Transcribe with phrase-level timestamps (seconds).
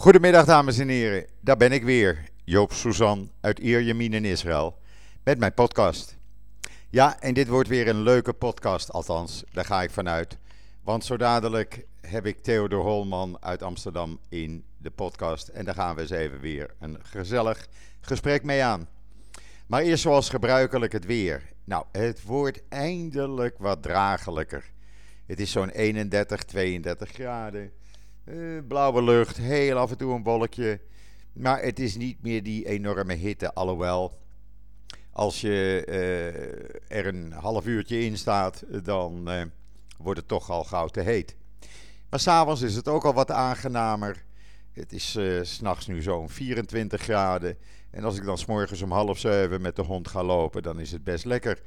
[0.00, 4.78] Goedemiddag dames en heren, daar ben ik weer, Joop Suzan uit Ierjemien in Israël,
[5.24, 6.16] met mijn podcast.
[6.90, 10.38] Ja, en dit wordt weer een leuke podcast, althans, daar ga ik vanuit.
[10.82, 15.94] Want zo dadelijk heb ik Theodor Holman uit Amsterdam in de podcast en daar gaan
[15.94, 17.66] we eens even weer een gezellig
[18.00, 18.88] gesprek mee aan.
[19.66, 21.42] Maar eerst zoals gebruikelijk het weer.
[21.64, 24.70] Nou, het wordt eindelijk wat dragelijker.
[25.26, 27.72] Het is zo'n 31, 32 graden.
[28.30, 30.80] Uh, blauwe lucht, heel af en toe een wolkje.
[31.32, 33.54] Maar het is niet meer die enorme hitte.
[33.54, 34.18] Alhoewel,
[35.12, 39.42] als je uh, er een half uurtje in staat, dan uh,
[39.98, 41.36] wordt het toch al gauw te heet.
[42.10, 44.24] Maar s'avonds is het ook al wat aangenamer.
[44.72, 47.56] Het is uh, s'nachts nu zo'n 24 graden.
[47.90, 50.92] En als ik dan s'morgens om half zeven met de hond ga lopen, dan is
[50.92, 51.62] het best lekker.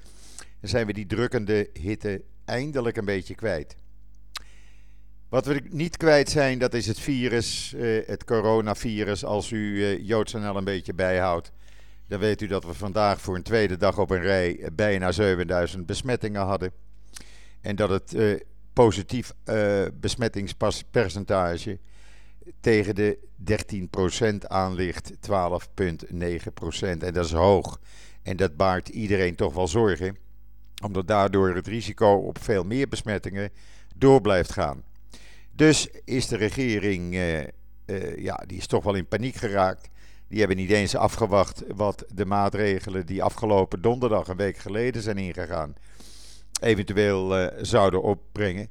[0.60, 3.76] Dan zijn we die drukkende hitte eindelijk een beetje kwijt.
[5.32, 9.26] Wat we niet kwijt zijn, dat is het virus, uh, het coronavirus.
[9.26, 11.52] Als u uh, JoodsNL een beetje bijhoudt,
[12.08, 15.86] dan weet u dat we vandaag voor een tweede dag op een rij bijna 7000
[15.86, 16.72] besmettingen hadden.
[17.62, 19.34] En dat het positief
[19.94, 21.80] besmettingspercentage
[22.60, 23.18] tegen de
[24.44, 25.18] 13% aan ligt, 12,9%.
[26.82, 27.80] En dat is hoog.
[28.24, 30.18] En dat baart iedereen toch wel zorgen,
[30.84, 33.50] omdat daardoor het risico op veel meer besmettingen
[33.96, 34.84] door blijft gaan.
[35.62, 39.90] Dus is de regering, uh, uh, ja, die is toch wel in paniek geraakt.
[40.28, 45.18] Die hebben niet eens afgewacht wat de maatregelen die afgelopen donderdag, een week geleden zijn
[45.18, 45.74] ingegaan,
[46.62, 48.70] eventueel uh, zouden opbrengen.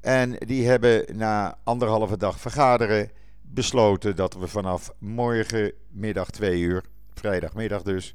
[0.00, 3.10] En die hebben na anderhalve dag vergaderen
[3.42, 6.84] besloten dat we vanaf morgenmiddag 2 uur,
[7.14, 8.14] vrijdagmiddag dus,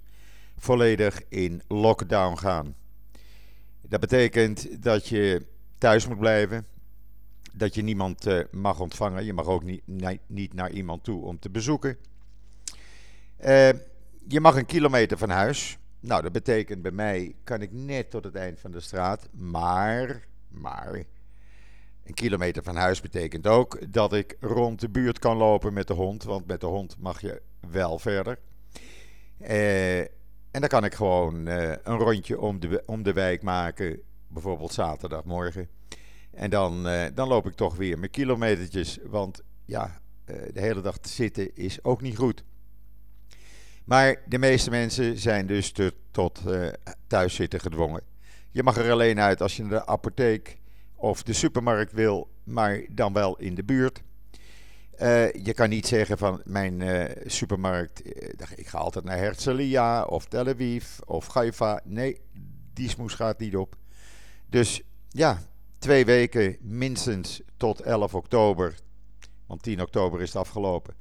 [0.58, 2.76] volledig in lockdown gaan.
[3.82, 5.46] Dat betekent dat je
[5.78, 6.66] thuis moet blijven,
[7.56, 9.26] dat je niemand uh, mag ontvangen.
[9.26, 9.82] Je mag ook niet,
[10.28, 11.98] niet naar iemand toe om te bezoeken.
[13.46, 13.70] Uh,
[14.28, 15.78] je mag een kilometer van huis.
[16.00, 19.30] Nou, dat betekent bij mij kan ik net tot het eind van de straat.
[19.32, 21.04] Maar, maar,
[22.04, 25.94] een kilometer van huis betekent ook dat ik rond de buurt kan lopen met de
[25.94, 26.24] hond.
[26.24, 28.40] Want met de hond mag je wel verder.
[29.42, 34.02] Uh, en dan kan ik gewoon een rondje om de, om de wijk maken.
[34.28, 35.70] Bijvoorbeeld zaterdagmorgen.
[36.34, 39.00] En dan, uh, dan loop ik toch weer mijn kilometertjes.
[39.04, 42.44] Want ja, uh, de hele dag te zitten is ook niet goed.
[43.86, 45.74] Maar de meeste mensen zijn dus
[46.12, 46.68] tot uh,
[47.08, 48.02] thuiszitten gedwongen.
[48.52, 50.58] Je mag er alleen uit als je naar de apotheek
[50.96, 54.02] of de supermarkt wil, maar dan wel in de buurt.
[55.44, 58.06] je kan niet zeggen van mijn supermarkt,
[58.56, 61.82] ik ga altijd naar Herzliya of Tel Aviv of Haifa.
[61.84, 62.22] Nee,
[62.74, 63.76] die smoes gaat niet op.
[64.50, 65.40] Dus ja,
[65.84, 68.76] twee weken minstens tot 11 oktober,
[69.46, 70.96] want 10 oktober is het afgelopen,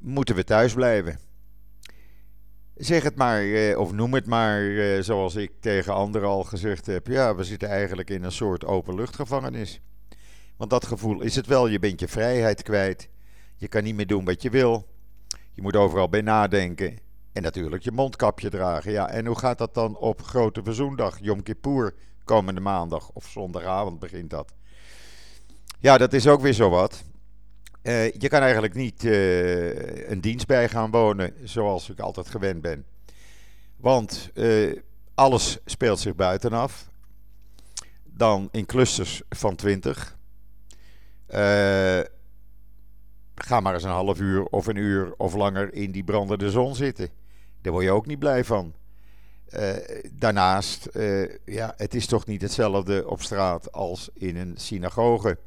[0.00, 1.18] moeten we thuis blijven.
[2.74, 6.86] Zeg het maar, eh, of noem het maar, eh, zoals ik tegen anderen al gezegd
[6.86, 7.06] heb.
[7.06, 9.80] Ja, we zitten eigenlijk in een soort openluchtgevangenis.
[10.56, 11.66] Want dat gevoel is het wel.
[11.66, 13.08] Je bent je vrijheid kwijt.
[13.56, 14.86] Je kan niet meer doen wat je wil.
[15.52, 16.98] Je moet overal bij nadenken.
[17.32, 18.92] En natuurlijk je mondkapje dragen.
[18.92, 21.94] Ja, en hoe gaat dat dan op Grote Verzoendag, Yom Kippur,
[22.24, 24.52] komende maandag of zondagavond begint dat.
[25.78, 27.04] Ja, dat is ook weer zo wat.
[27.82, 32.60] Uh, je kan eigenlijk niet uh, een dienst bij gaan wonen zoals ik altijd gewend
[32.60, 32.86] ben.
[33.76, 34.78] Want uh,
[35.14, 36.90] alles speelt zich buitenaf.
[38.04, 40.16] Dan in clusters van 20.
[43.34, 46.74] ga maar eens een half uur of een uur of langer in die brandende zon
[46.74, 47.08] zitten.
[47.60, 48.74] Daar word je ook niet blij van.
[49.58, 49.70] Uh,
[50.12, 55.38] daarnaast, uh, ja, het is toch niet hetzelfde op straat als in een synagoge.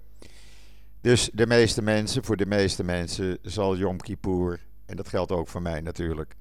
[1.02, 5.48] Dus de meeste mensen, voor de meeste mensen zal Yom Kippur, en dat geldt ook
[5.48, 6.36] voor mij natuurlijk,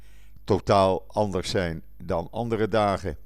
[0.44, 3.16] totaal anders zijn dan andere dagen.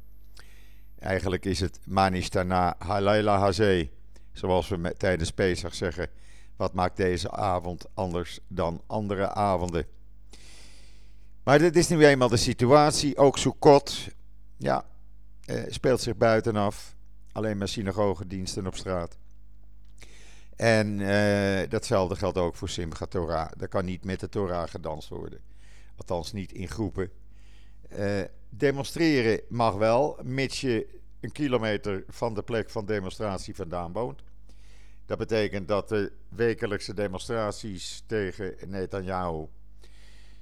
[0.99, 3.89] Eigenlijk is het Manishtana Halayla Hazeh,
[4.33, 6.09] zoals we tijdens Pesach zeggen.
[6.57, 9.87] Wat maakt deze avond anders dan andere avonden?
[11.45, 13.17] Maar dit is nu eenmaal de situatie.
[13.17, 14.09] Ook Sukkot
[14.59, 14.85] ja,
[15.45, 16.97] eh, speelt zich buitenaf.
[17.33, 19.19] Alleen maar synagogediensten op straat.
[20.57, 23.51] En eh, datzelfde geldt ook voor Simchat Torah.
[23.57, 25.41] Daar kan niet met de Torah gedanst worden.
[25.97, 27.11] Althans niet in groepen.
[27.99, 34.23] Uh, demonstreren mag wel, mits je een kilometer van de plek van demonstratie vandaan woont.
[35.07, 39.47] Dat betekent dat de wekelijkse demonstraties tegen Netanyahu...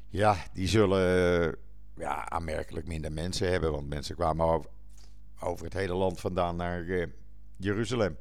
[0.09, 1.57] Ja, die zullen
[1.97, 3.73] ja, aanmerkelijk minder mensen hebben.
[3.73, 4.65] Want mensen kwamen
[5.41, 7.07] over, het hele land vandaan naar uh,
[7.57, 8.17] Jeruzalem.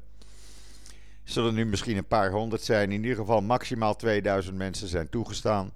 [1.24, 2.92] Zullen nu misschien een paar honderd zijn.
[2.92, 5.66] In ieder geval maximaal 2000 mensen zijn toegestaan.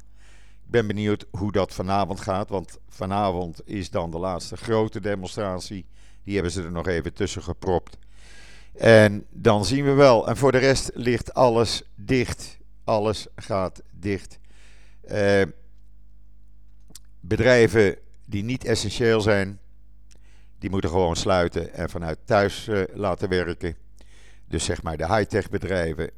[0.64, 2.48] Ik ben benieuwd hoe dat vanavond gaat.
[2.48, 5.86] Want vanavond is dan de laatste grote demonstratie.
[6.24, 7.98] Die hebben ze er nog even tussen gepropt.
[8.72, 10.28] En dan zien we wel.
[10.28, 12.58] En voor de rest ligt alles dicht.
[12.84, 14.38] Alles gaat dicht.
[15.10, 15.42] Uh,
[17.20, 19.58] bedrijven die niet essentieel zijn,
[20.58, 23.76] die moeten gewoon sluiten en vanuit thuis uh, laten werken.
[24.48, 26.10] Dus zeg maar de high-tech bedrijven.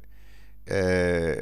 [0.65, 1.35] Uh,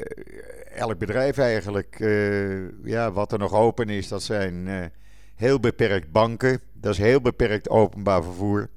[0.76, 4.92] elk bedrijf eigenlijk, uh, ja, wat er nog open is, dat zijn
[5.34, 6.60] heel beperkt banken.
[6.72, 8.68] Dat is heel beperkt openbaar vervoer.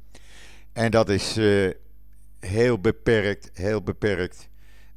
[0.73, 1.39] En dat is
[2.39, 4.49] heel beperkt, heel beperkt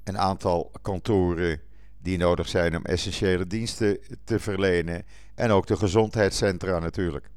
[0.04, 1.60] een aantal kantoren
[1.98, 5.04] die nodig zijn om essentiële diensten te verlenen.
[5.38, 7.30] En ook de gezondheidscentra natuurlijk.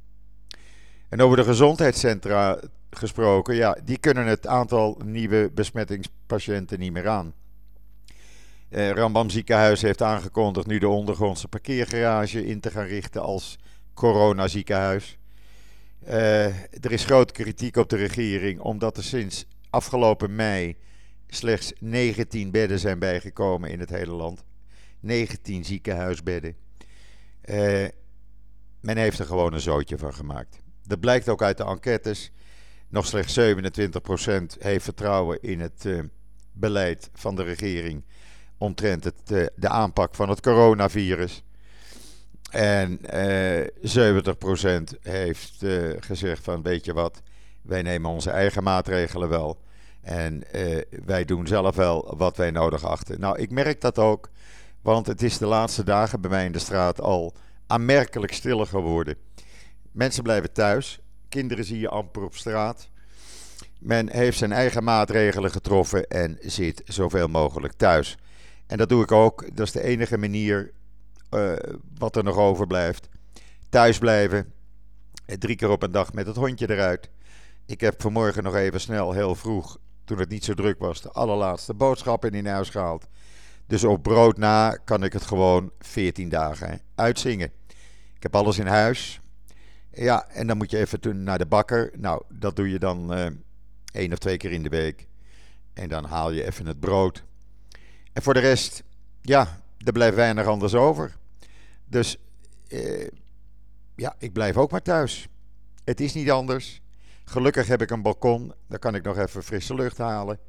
[1.10, 2.60] En over de gezondheidscentra
[2.90, 7.34] gesproken, ja, die kunnen het aantal nieuwe besmettingspatiënten niet meer aan.
[8.70, 13.60] Eh, Rambam ziekenhuis heeft aangekondigd nu de ondergrondse parkeergarage in te gaan richten als
[13.94, 15.18] coronaziekenhuis.
[16.08, 16.46] Uh,
[16.86, 20.78] er is grote kritiek op de regering omdat er sinds afgelopen mei
[21.28, 24.44] slechts 19 bedden zijn bijgekomen in het hele land.
[25.00, 26.56] 19 ziekenhuisbedden.
[27.46, 27.88] Uh,
[28.80, 30.62] men heeft er gewoon een zootje van gemaakt.
[30.88, 32.32] Dat blijkt ook uit de enquêtes.
[32.88, 33.44] Nog slechts 27%
[34.60, 36.00] heeft vertrouwen in het uh,
[36.52, 38.04] beleid van de regering
[38.58, 41.44] omtrent het, uh, de aanpak van het coronavirus.
[42.52, 43.04] En 70%
[45.02, 45.66] heeft
[46.00, 47.22] gezegd van weet je wat,
[47.62, 49.62] wij nemen onze eigen maatregelen wel.
[50.02, 50.44] En
[51.06, 53.20] wij doen zelf wel wat wij nodig achten.
[53.20, 54.30] Nou, ik merk dat ook.
[54.82, 57.34] Want het is de laatste dagen bij mij in de straat al
[57.68, 59.16] aanmerkelijk stiller geworden.
[59.92, 61.00] Mensen blijven thuis.
[61.30, 62.90] Kinderen zie je amper op straat.
[63.80, 68.18] Men heeft zijn eigen maatregelen getroffen en zit zoveel mogelijk thuis.
[68.68, 69.56] En dat doe ik ook.
[69.56, 70.72] Dat is de enige manier
[71.32, 71.54] uh,
[71.98, 73.10] wat er nog overblijft.
[73.70, 74.54] Thuis blijven.
[75.26, 77.10] Drie keer op een dag met het hondje eruit.
[77.66, 81.12] Ik heb vanmorgen nog even snel, heel vroeg, toen het niet zo druk was, de
[81.12, 83.08] allerlaatste boodschappen in huis gehaald.
[83.72, 87.52] Dus op brood na kan ik het gewoon 14 dagen uitzingen.
[88.16, 89.22] Ik heb alles in huis.
[89.92, 91.92] Ja, en dan moet je even naar de bakker.
[91.98, 93.26] Nou, dat doe je dan uh,
[93.94, 95.08] één of twee keer in de week.
[95.74, 97.24] En dan haal je even het brood.
[98.14, 98.84] En voor de rest,
[99.22, 101.18] ja, er blijft weinig anders over.
[101.86, 102.18] Dus
[102.68, 103.08] uh,
[103.96, 105.28] ja, ik blijf ook maar thuis.
[105.84, 106.82] Het is niet anders.
[107.24, 108.54] Gelukkig heb ik een balkon.
[108.68, 110.40] Daar kan ik nog even frisse lucht halen.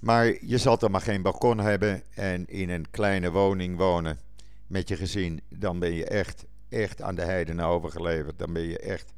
[0.00, 4.18] Maar je zal dan maar geen balkon hebben en in een kleine woning wonen
[4.66, 5.40] met je gezin.
[5.48, 8.38] Dan ben je echt, echt aan de heiden overgeleverd.
[8.38, 9.12] Dan ben je echt,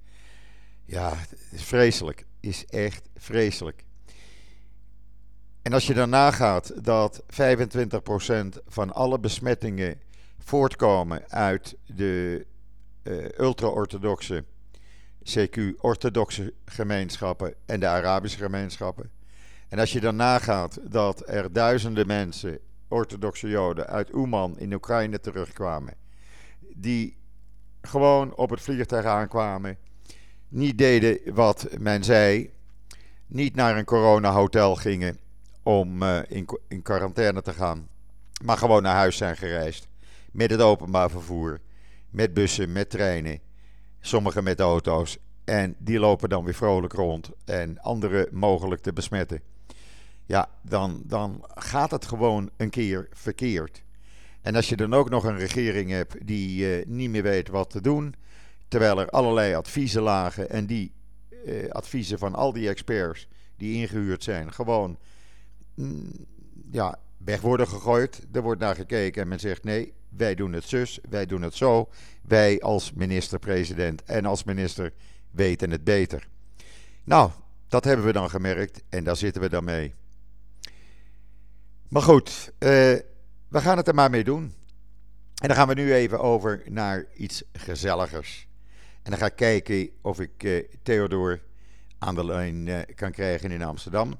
[0.84, 1.16] ja,
[1.50, 2.24] is vreselijk.
[2.40, 3.84] Is echt vreselijk.
[5.62, 7.26] En als je dan nagaat dat 25%
[8.66, 10.00] van alle besmettingen
[10.38, 12.46] voortkomen uit de
[13.02, 14.44] uh, ultra-orthodoxe,
[15.24, 19.10] CQ-orthodoxe gemeenschappen en de Arabische gemeenschappen
[19.70, 22.58] en als je dan nagaat dat er duizenden mensen,
[22.88, 25.94] orthodoxe Joden, uit Oeman in Oekraïne terugkwamen,
[26.74, 27.16] die
[27.82, 29.78] gewoon op het vliegtuig aankwamen,
[30.48, 32.50] niet deden wat men zei,
[33.26, 35.18] niet naar een coronahotel gingen
[35.62, 37.88] om uh, in, in quarantaine te gaan,
[38.44, 39.88] maar gewoon naar huis zijn gereisd
[40.32, 41.60] met het openbaar vervoer,
[42.10, 43.40] met bussen, met treinen,
[44.00, 45.18] sommigen met auto's.
[45.44, 49.42] En die lopen dan weer vrolijk rond en anderen mogelijk te besmetten
[50.30, 53.82] ja, dan, dan gaat het gewoon een keer verkeerd.
[54.40, 57.70] En als je dan ook nog een regering hebt die uh, niet meer weet wat
[57.70, 58.14] te doen,
[58.68, 60.92] terwijl er allerlei adviezen lagen en die
[61.46, 64.98] uh, adviezen van al die experts die ingehuurd zijn, gewoon
[65.74, 66.12] mm,
[66.70, 68.26] ja, weg worden gegooid.
[68.32, 71.54] Er wordt naar gekeken en men zegt nee, wij doen het zus, wij doen het
[71.54, 71.88] zo.
[72.22, 74.92] Wij als minister-president en als minister
[75.30, 76.28] weten het beter.
[77.04, 77.30] Nou,
[77.68, 79.94] dat hebben we dan gemerkt en daar zitten we dan mee.
[81.90, 82.68] Maar goed, uh,
[83.48, 84.54] we gaan het er maar mee doen.
[85.42, 88.48] En dan gaan we nu even over naar iets gezelligers.
[89.02, 91.42] En dan ga ik kijken of ik uh, Theodor
[91.98, 94.18] aan de lijn uh, kan krijgen in Amsterdam.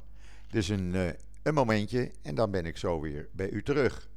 [0.48, 4.08] Dus een, een momentje en dan ben ik zo weer bij u terug.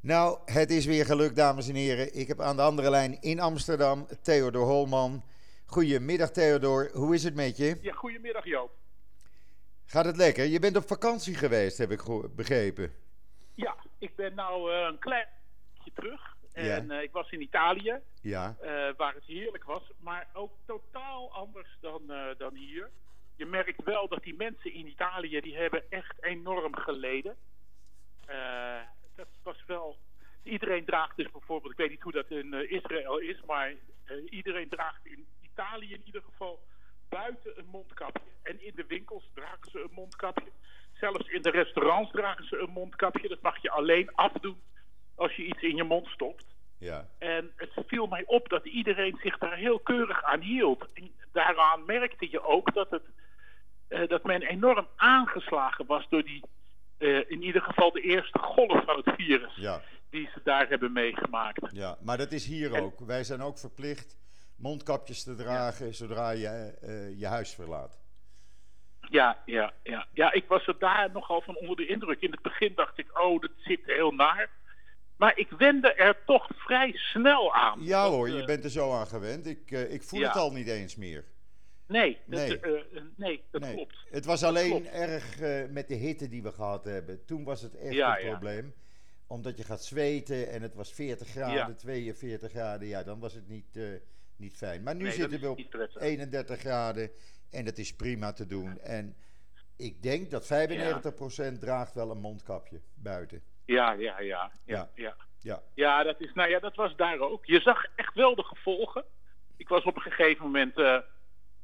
[0.00, 2.14] Nou, het is weer gelukt, dames en heren.
[2.18, 5.24] Ik heb aan de andere lijn in Amsterdam Theodor Holman.
[5.66, 6.90] Goedemiddag, Theodor.
[6.92, 7.78] Hoe is het met je?
[7.80, 8.76] Ja, goedemiddag, Joop.
[9.90, 10.44] Gaat het lekker?
[10.44, 12.02] Je bent op vakantie geweest, heb ik
[12.34, 12.92] begrepen.
[13.54, 15.26] Ja, ik ben nou uh, een klein
[15.74, 16.36] beetje terug.
[16.52, 16.82] En ja.
[16.82, 18.56] uh, ik was in Italië, ja.
[18.62, 22.02] uh, waar het heerlijk was, maar ook totaal anders dan,
[22.38, 22.90] dan hier.
[23.36, 27.36] je merkt wel dat die mensen in Italië, die hebben echt enorm geleden.
[29.14, 29.96] Dat was wel...
[30.42, 33.72] Iedereen draagt dus bijvoorbeeld, ik weet niet hoe dat in Israël is, maar
[34.30, 36.60] iedereen draagt in Italië in ieder geval
[37.08, 38.30] buiten een mondkapje.
[38.42, 40.50] En in de winkels dragen ze een mondkapje.
[40.92, 43.28] Zelfs in de restaurants dragen ze een mondkapje.
[43.28, 44.60] Dat mag je alleen afdoen
[45.14, 46.44] als je iets in je mond stopt.
[46.78, 47.08] Ja.
[47.18, 50.86] En het viel mij op dat iedereen zich daar heel keurig aan hield.
[50.94, 53.02] En daaraan merkte je ook dat, het,
[53.88, 56.44] uh, dat men enorm aangeslagen was door die,
[56.98, 59.56] uh, in ieder geval de eerste golf van het virus.
[59.56, 59.82] Ja.
[60.10, 61.72] Die ze daar hebben meegemaakt.
[61.72, 63.00] Ja, maar dat is hier en, ook.
[63.00, 64.16] Wij zijn ook verplicht
[64.58, 65.92] mondkapjes te dragen ja.
[65.92, 67.98] zodra je uh, je huis verlaat.
[69.10, 70.06] Ja, ja, ja.
[70.12, 72.20] ja, ik was er daar nogal van onder de indruk.
[72.20, 74.50] In het begin dacht ik, oh, dat zit heel naar.
[75.16, 77.78] Maar ik wende er toch vrij snel aan.
[77.82, 79.46] Ja dat, hoor, je uh, bent er zo aan gewend.
[79.46, 80.26] Ik, uh, ik voel ja.
[80.26, 81.24] het al niet eens meer.
[81.86, 82.84] Nee, dat, nee.
[83.16, 83.74] Nee, dat nee.
[83.74, 83.96] klopt.
[84.10, 85.38] Het was alleen erg
[85.70, 87.24] met de hitte die we gehad hebben.
[87.24, 88.74] Toen was het echt ja, een probleem.
[89.26, 92.88] Omdat je gaat zweten en het was 40 graden, 42 graden.
[92.88, 93.78] Ja, dan was het niet,
[94.38, 94.82] niet fijn.
[94.82, 95.58] Maar nu nee, zitten we op
[96.00, 97.10] 31 graden
[97.50, 98.78] en dat is prima te doen.
[98.78, 99.16] En
[99.76, 100.44] ik denk dat
[101.54, 103.42] 95% draagt wel een mondkapje buiten.
[103.64, 105.16] Ja, ja, ja, ja, ja.
[105.40, 107.46] Ja, ja dat, is, nou ja, dat was daar ook.
[107.46, 109.04] Je zag echt wel de gevolgen.
[109.56, 110.98] Ik was op een gegeven moment, uh,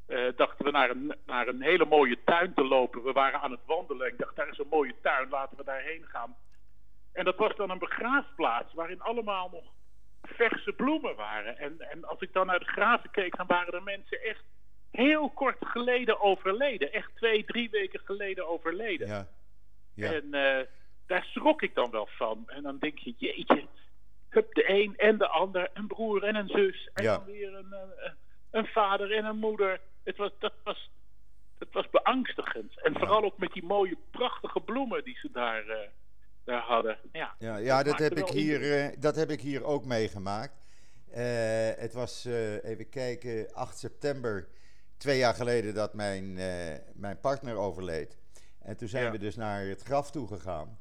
[0.06, 3.02] uh, dachten we naar een, naar een hele mooie tuin te lopen.
[3.02, 4.06] We waren aan het wandelen.
[4.06, 6.36] Ik dacht, daar is een mooie tuin, laten we daarheen gaan.
[7.12, 9.72] En dat was dan een begraafplaats waarin allemaal nog
[10.26, 11.58] verse bloemen waren.
[11.58, 14.44] En, en als ik dan naar de graven keek, dan waren er mensen echt
[14.90, 16.92] heel kort geleden overleden.
[16.92, 19.06] Echt twee, drie weken geleden overleden.
[19.06, 19.28] Ja.
[19.94, 20.12] ja.
[20.12, 20.66] En uh,
[21.06, 22.44] daar schrok ik dan wel van.
[22.46, 23.64] En dan denk je, jeetje,
[24.28, 26.88] hup, de een en de ander, een broer en een zus.
[26.94, 27.16] En ja.
[27.16, 28.14] dan weer een, een,
[28.50, 29.80] een, vader en een moeder.
[30.04, 30.90] Het was, dat, was,
[31.58, 32.80] dat was beangstigend.
[32.82, 32.98] En ja.
[32.98, 35.76] vooral ook met die mooie, prachtige bloemen die ze daar, uh,
[36.44, 36.98] daar hadden.
[37.12, 40.62] Ja, ja, ja dat, heb ik hier, uh, dat heb ik hier ook meegemaakt.
[41.10, 41.16] Uh,
[41.76, 42.24] het was,
[42.62, 44.48] even kijken, 8 september,
[44.96, 46.34] twee jaar geleden dat mijn,
[46.94, 48.16] mijn partner overleed.
[48.58, 49.10] En toen zijn ja.
[49.10, 50.78] we dus naar het graf toe gegaan.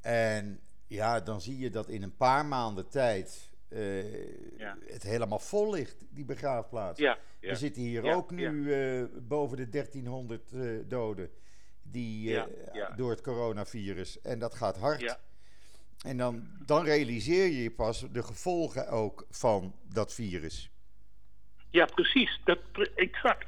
[0.00, 4.76] En ja, dan zie je dat in een paar maanden tijd uh, ja.
[4.86, 7.00] het helemaal vol ligt, die begraafplaats.
[7.00, 7.48] Ja, ja.
[7.48, 11.30] We zitten hier ook nu uh, boven de 1300 uh, doden
[11.90, 12.38] die,
[12.96, 14.20] door het coronavirus.
[14.20, 15.18] En dat gaat hard.
[16.06, 20.70] En dan, dan realiseer je pas de gevolgen ook van dat virus.
[21.70, 22.40] Ja, precies.
[22.44, 22.58] Dat,
[22.94, 23.46] exact.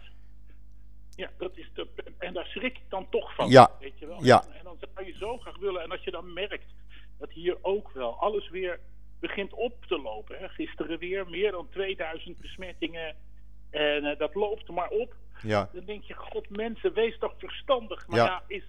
[1.14, 3.49] Ja, dat is de, en daar schrik ik dan toch van.
[3.49, 3.71] Ja.
[3.80, 4.25] Weet je wel?
[4.25, 4.45] Ja.
[4.45, 5.83] En, en dan zou je zo graag willen.
[5.83, 6.75] En als je dan merkt
[7.18, 8.80] dat hier ook wel alles weer
[9.21, 10.38] begint op te lopen.
[10.38, 10.49] Hè.
[10.49, 13.16] Gisteren weer meer dan 2000 besmettingen.
[13.71, 15.14] En uh, dat loopt maar op.
[15.42, 15.68] Ja.
[15.73, 18.07] Dan denk je, god mensen, wees toch verstandig.
[18.09, 18.64] Maar ja, ja is,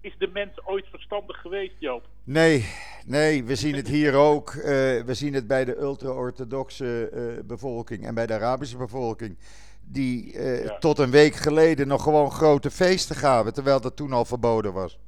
[0.00, 2.08] is de mens ooit verstandig geweest, Joop?
[2.24, 2.68] Nee,
[3.06, 4.54] nee, we zien het hier ook.
[4.54, 4.64] Uh,
[5.02, 9.38] we zien het bij de ultra-orthodoxe uh, bevolking en bij de Arabische bevolking
[9.84, 10.78] die uh, ja.
[10.78, 14.98] tot een week geleden nog gewoon grote feesten gaven, terwijl dat toen al verboden was.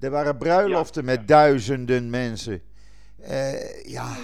[0.00, 2.62] Er waren bruiloften ja, met duizenden mensen.
[3.84, 4.16] Ja,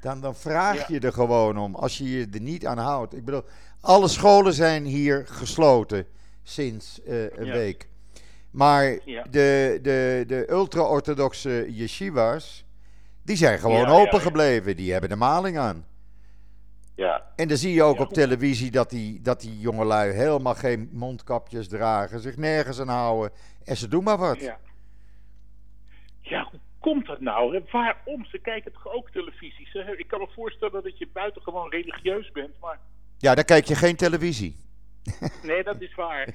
[0.00, 3.14] dan, dan vraag je er gewoon om, als je je er niet aan houdt.
[3.14, 3.44] Ik bedoel,
[3.80, 6.06] alle scholen zijn hier gesloten
[6.42, 7.88] sinds uh, een week.
[8.50, 8.98] Maar
[9.30, 12.64] de, de, de ultra-orthodoxe yeshivas,
[13.22, 14.76] die zijn gewoon open gebleven.
[14.76, 15.86] Die hebben de maling aan.
[16.94, 17.32] Ja.
[17.36, 20.88] En dan zie je ook ja, op televisie dat die, dat die jongelui helemaal geen
[20.92, 23.32] mondkapjes dragen, zich nergens aan houden
[23.64, 24.40] en ze doen maar wat.
[24.40, 24.58] Ja,
[26.20, 27.62] ja hoe komt dat nou?
[27.70, 28.24] Waarom?
[28.24, 29.68] Ze kijken toch ook televisie?
[29.68, 32.78] Ze, ik kan me voorstellen dat je buitengewoon religieus bent, maar...
[33.20, 34.56] Ja, dan kijk je geen televisie.
[35.42, 36.26] Nee, dat is waar.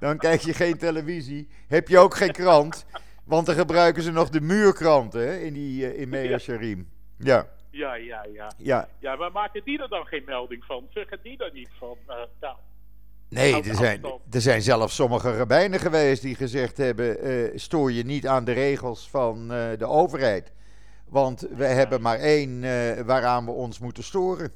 [0.00, 1.48] dan kijk je geen televisie.
[1.68, 2.86] Heb je ook geen krant.
[3.24, 6.88] Want dan gebruiken ze nog de muurkranten hè, in, die, uh, in Mea Sharim.
[7.18, 7.46] Ja.
[7.70, 8.52] Ja, ja, ja.
[8.56, 10.86] Ja, ja maar maken die er dan geen melding van?
[10.90, 11.96] Zeggen die er niet van?
[12.08, 12.56] Uh, nou,
[13.28, 18.04] nee, er zijn, er zijn zelfs sommige rabbijnen geweest die gezegd hebben: uh, stoor je
[18.04, 20.52] niet aan de regels van uh, de overheid.
[21.14, 22.60] Want we hebben maar één
[23.06, 24.52] waaraan we ons moeten storen.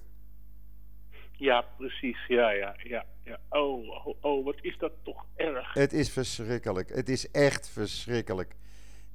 [1.33, 2.27] Ja, precies.
[2.29, 3.05] Ja, ja, ja.
[3.25, 3.39] ja.
[3.49, 5.75] Oh, oh, oh, wat is dat toch erg.
[5.75, 6.95] Het is verschrikkelijk.
[6.95, 8.55] Het is echt verschrikkelijk.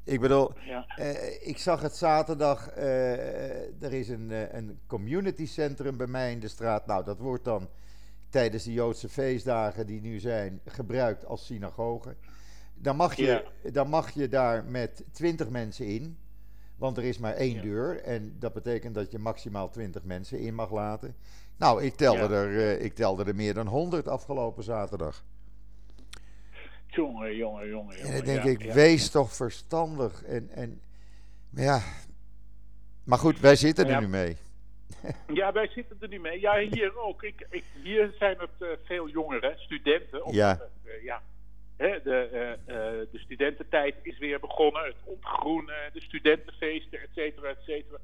[0.03, 0.85] Ik bedoel, ja.
[0.99, 2.77] uh, ik zag het zaterdag.
[2.77, 6.85] Uh, er is een, uh, een community centrum bij mij in de straat.
[6.85, 7.69] Nou, dat wordt dan
[8.29, 12.15] tijdens de Joodse feestdagen die nu zijn gebruikt als synagoge.
[12.73, 13.25] Dan mag je,
[13.63, 13.71] ja.
[13.71, 16.17] dan mag je daar met twintig mensen in.
[16.83, 17.61] Want er is maar één Ja.
[17.61, 21.15] deur en dat betekent dat je maximaal 20 mensen in mag laten.
[21.57, 22.29] Nou, ik telde, Ja.
[22.29, 25.23] er, eh, ik telde er meer dan 100 afgelopen zaterdag.
[26.87, 27.97] Jongen, jongen, jongen.
[27.97, 30.23] En dan denk ja, ik, wees toch verstandig.
[30.23, 30.81] En, en
[31.49, 31.81] maar ja.
[33.03, 34.37] Maar goed, wij zitten er nu mee.
[35.33, 36.39] Ja, wij zitten er nu mee.
[36.39, 37.23] Ja, hier ook.
[37.23, 40.19] Ik, ik, hier zijn het eh, veel jongeren, studenten.
[40.19, 40.59] Omdat, Ja.
[40.83, 41.21] eh, ja.
[41.83, 44.83] De, eh, eh, de studententijd is weer begonnen.
[44.83, 47.97] Het ontgroenen, de studentenfeesten, et cetera, et cetera.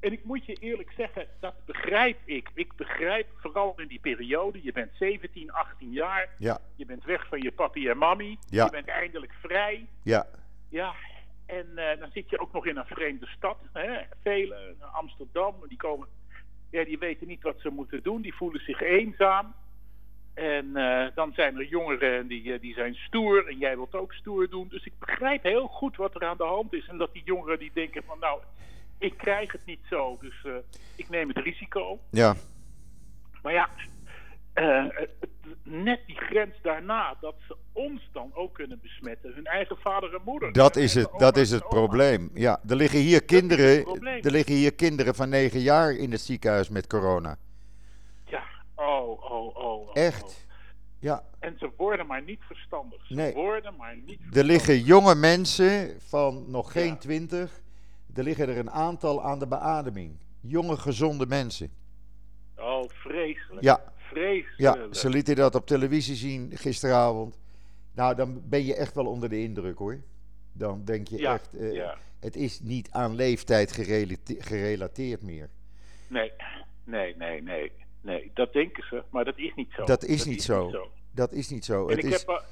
[0.00, 2.50] En ik moet je eerlijk zeggen, dat begrijp ik.
[2.54, 4.62] Ik begrijp vooral in die periode.
[4.62, 6.28] Je bent 17, 18 jaar.
[6.38, 8.38] Ja, Je bent weg van je papi en mami.
[8.48, 8.64] Ja.
[8.64, 9.86] Je bent eindelijk vrij.
[10.02, 10.26] ja,
[10.68, 10.94] Ja,
[11.46, 13.58] en eh, dan zit je ook nog in een vreemde stad.
[13.72, 14.00] Hè?
[14.22, 16.08] Velen, Amsterdam, die komen,
[16.70, 18.22] ja, die weten niet wat ze moeten doen.
[18.22, 19.54] Die voelen zich eenzaam.
[20.34, 24.12] En eh, dan zijn er jongeren die, eh, die zijn stoer en jij wilt ook
[24.12, 24.68] stoer doen.
[24.68, 26.88] Dus ik begrijp heel goed wat er aan de hand is.
[26.88, 28.40] En dat die jongeren die denken van nou,
[28.98, 30.52] ik krijg het niet zo, dus eh,
[30.96, 31.98] ik neem het risico.
[32.10, 32.34] ja.
[33.42, 33.68] Maar ja,
[35.62, 39.32] net die grens daarna, dat ze ons dan ook kunnen besmetten.
[39.34, 40.52] Hun eigen vader en moeder.
[40.52, 42.30] Dat is het, dat is het probleem.
[42.34, 43.86] Ja, er liggen hier kinderen,
[44.22, 47.38] er liggen hier kinderen van 9 jaar in het ziekenhuis met corona.
[48.82, 49.88] Ja, oh, oh, oh.
[49.88, 50.22] oh, Echt.
[50.22, 50.30] oh.
[50.98, 53.06] Ja, En ze worden maar niet verstandig.
[53.06, 53.32] Ze Nee.
[53.34, 54.46] worden maar niet er verstandig.
[54.46, 56.96] liggen jonge mensen van nog geen Ja.
[56.96, 57.60] 20.
[58.14, 60.16] Er liggen er een aantal aan de beademing.
[60.40, 61.70] Jonge, gezonde mensen.
[62.56, 63.62] Oh, vreselijk.
[63.64, 64.56] Ja, Vreselijk.
[64.58, 67.38] ja, ze lieten dat op televisie zien gisteravond.
[67.94, 70.00] Nou, dan ben je echt wel onder de indruk hoor.
[70.52, 71.96] Dan denk je Ja, echt, eh, ja.
[72.20, 75.48] het is niet aan leeftijd gerelate- gerelateerd meer.
[76.08, 76.32] Nee,
[76.84, 77.72] nee, nee, nee.
[78.02, 79.84] Nee, dat denken ze, maar dat is niet zo.
[79.84, 80.88] Dat is niet zo.
[81.14, 81.88] Dat is niet zo.
[81.88, 82.42] En Het ik, is, heb, eh,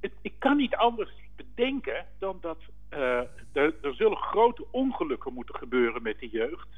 [0.00, 3.20] het, ik kan niet anders bedenken dan dat eh,
[3.52, 6.68] er, er zullen grote ongelukken moeten gebeuren met de jeugd.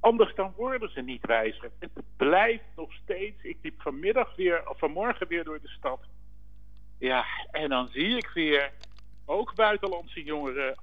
[0.00, 1.70] Anders dan worden ze niet wijzer.
[1.78, 3.42] Het blijft nog steeds.
[3.42, 6.00] Ik liep vanmiddag weer, of vanmorgen weer door de stad.
[6.98, 8.72] Ja, en dan zie ik weer
[9.24, 10.78] ook buitenlandse jongeren.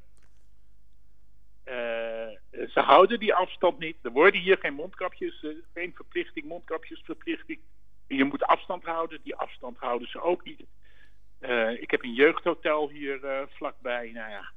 [1.68, 3.98] Eh, ze houden die afstand niet.
[4.02, 7.60] Er worden hier geen mondkapjes, eh, geen verplichting, mondkapjesverplichting.
[8.08, 9.20] Je moet afstand houden.
[9.24, 10.62] Die afstand houden ze ook niet.
[11.40, 14.12] Eh, ik heb een jeugdhotel hier vlakbij.
[14.14, 14.52] Nou ja.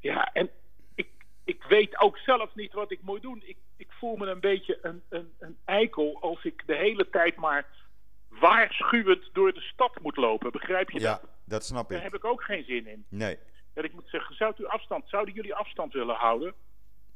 [0.00, 0.50] Ja, en
[0.94, 1.08] ik,
[1.44, 3.42] ik weet ook zelf niet wat ik moet doen.
[3.44, 7.36] Ik, ik voel me een beetje een, een, een eikel als ik de hele tijd
[7.36, 7.66] maar
[8.28, 10.52] waarschuwend door de stad moet lopen.
[10.52, 11.30] Begrijp je ja, dat?
[11.44, 12.04] dat snap Daar ik.
[12.04, 13.04] heb ik ook geen zin in.
[13.08, 13.38] Nee.
[13.74, 16.54] Dat ik moet zeggen, zou u afstand, zouden jullie afstand willen houden?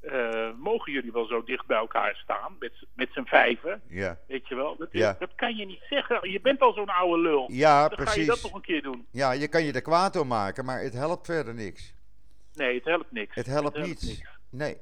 [0.00, 3.82] Eh, mogen jullie wel zo dicht bij elkaar staan, met, z'n- met z'n vijven?
[3.88, 4.76] Ja, Weet je wel?
[4.76, 5.16] Dat, is- Ja.
[5.18, 6.30] dat kan je niet zeggen.
[6.30, 7.48] Je bent al zo'n oude lul.
[7.52, 8.42] ja Dan ga je dat precies.
[8.42, 9.06] nog een keer doen.
[9.10, 11.94] Ja, je kan je er kwaad om maken, maar het helpt verder niks.
[12.54, 13.34] Nee, het helpt niks.
[13.34, 14.02] Het helpt niets.
[14.06, 14.38] niks.
[14.50, 14.76] Nee.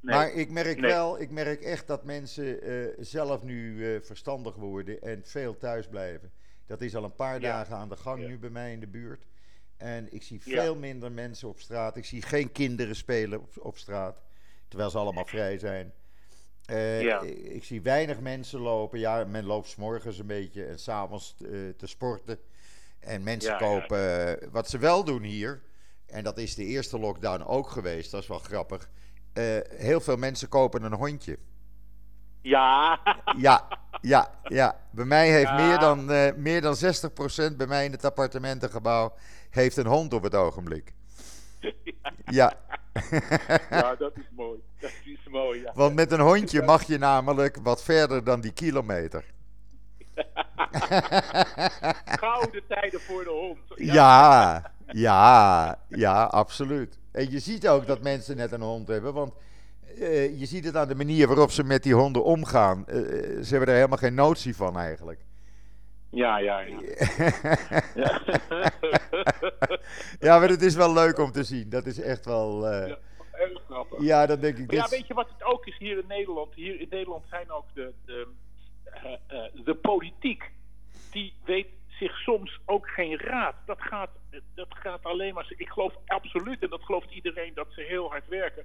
[0.00, 0.16] Nee.
[0.16, 0.90] Maar ik merk Nee.
[0.90, 5.88] wel, ik merk echt dat mensen eh, zelf nu eh, verstandig worden en veel thuis
[5.88, 6.32] blijven.
[6.66, 7.52] Dat is al een paar Ja.
[7.52, 8.28] dagen aan de gang Ja.
[8.28, 9.24] nu bij mij in de buurt.
[9.78, 10.62] En ik zie Ja.
[10.62, 11.96] veel minder mensen op straat.
[11.96, 14.22] Ik zie geen kinderen spelen op, op straat,
[14.68, 15.92] terwijl ze allemaal vrij zijn.
[16.64, 17.20] Eh, Ja.
[17.20, 18.98] ik, ik zie weinig mensen lopen.
[18.98, 22.38] Ja, men loopt 's morgens een beetje en s'avonds eh te sporten.
[22.98, 25.62] En mensen Ja, kopen, eh, wat ze wel doen hier,
[26.06, 28.90] en dat is de eerste lockdown ook geweest, dat is wel grappig.
[29.76, 31.38] Heel veel mensen kopen een hondje.
[32.42, 33.00] Ja.
[33.36, 33.68] Ja,
[34.00, 34.76] ja, ja.
[34.90, 35.54] Bij mij heeft Ja.
[35.66, 39.12] meer, dan, eh, meer dan 60% bij mij in het appartementengebouw
[39.50, 40.92] heeft een hond op het ogenblik.
[42.30, 42.52] Ja,
[43.70, 44.58] ja, dat is mooi.
[44.80, 45.72] Dat is mooi, ja.
[45.74, 49.24] want met een hondje mag je namelijk wat verder dan die kilometer.
[52.20, 53.58] Gouden tijden voor de hond.
[53.74, 56.98] Ja, ja, ja, absoluut.
[57.12, 59.32] En je ziet ook dat mensen net een hond hebben, want
[60.00, 62.86] eh, je ziet het aan de manier waarop ze met die honden omgaan.
[62.86, 62.96] Eh,
[63.42, 65.20] ze hebben er helemaal geen notie van eigenlijk.
[66.10, 66.78] Ja, ja, ja.
[67.94, 68.20] ja.
[70.20, 71.68] Ja, maar het is wel leuk om te zien.
[71.70, 72.66] Dat is echt wel.
[72.68, 72.98] eh, Ja,
[73.32, 74.00] Erg grappig.
[74.02, 74.66] ja, dan denk ik.
[74.66, 74.90] Maar ja, Dit...
[74.90, 76.54] weet je wat het ook is hier in Nederland?
[76.54, 78.26] Hier in Nederland zijn ook de, de,
[78.84, 80.50] eh, eh, de politiek.
[81.10, 83.54] Die weet zich soms ook geen raad.
[83.66, 84.10] Dat gaat,
[84.54, 85.52] dat gaat alleen maar.
[85.56, 88.64] Ik geloof absoluut, en dat gelooft iedereen, dat ze heel hard werken.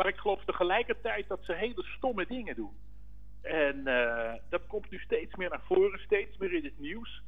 [0.00, 2.76] Maar ik geloof tegelijkertijd dat ze hele stomme dingen doen.
[3.42, 7.22] En eh, dat komt nu steeds meer naar voren, steeds meer in het nieuws.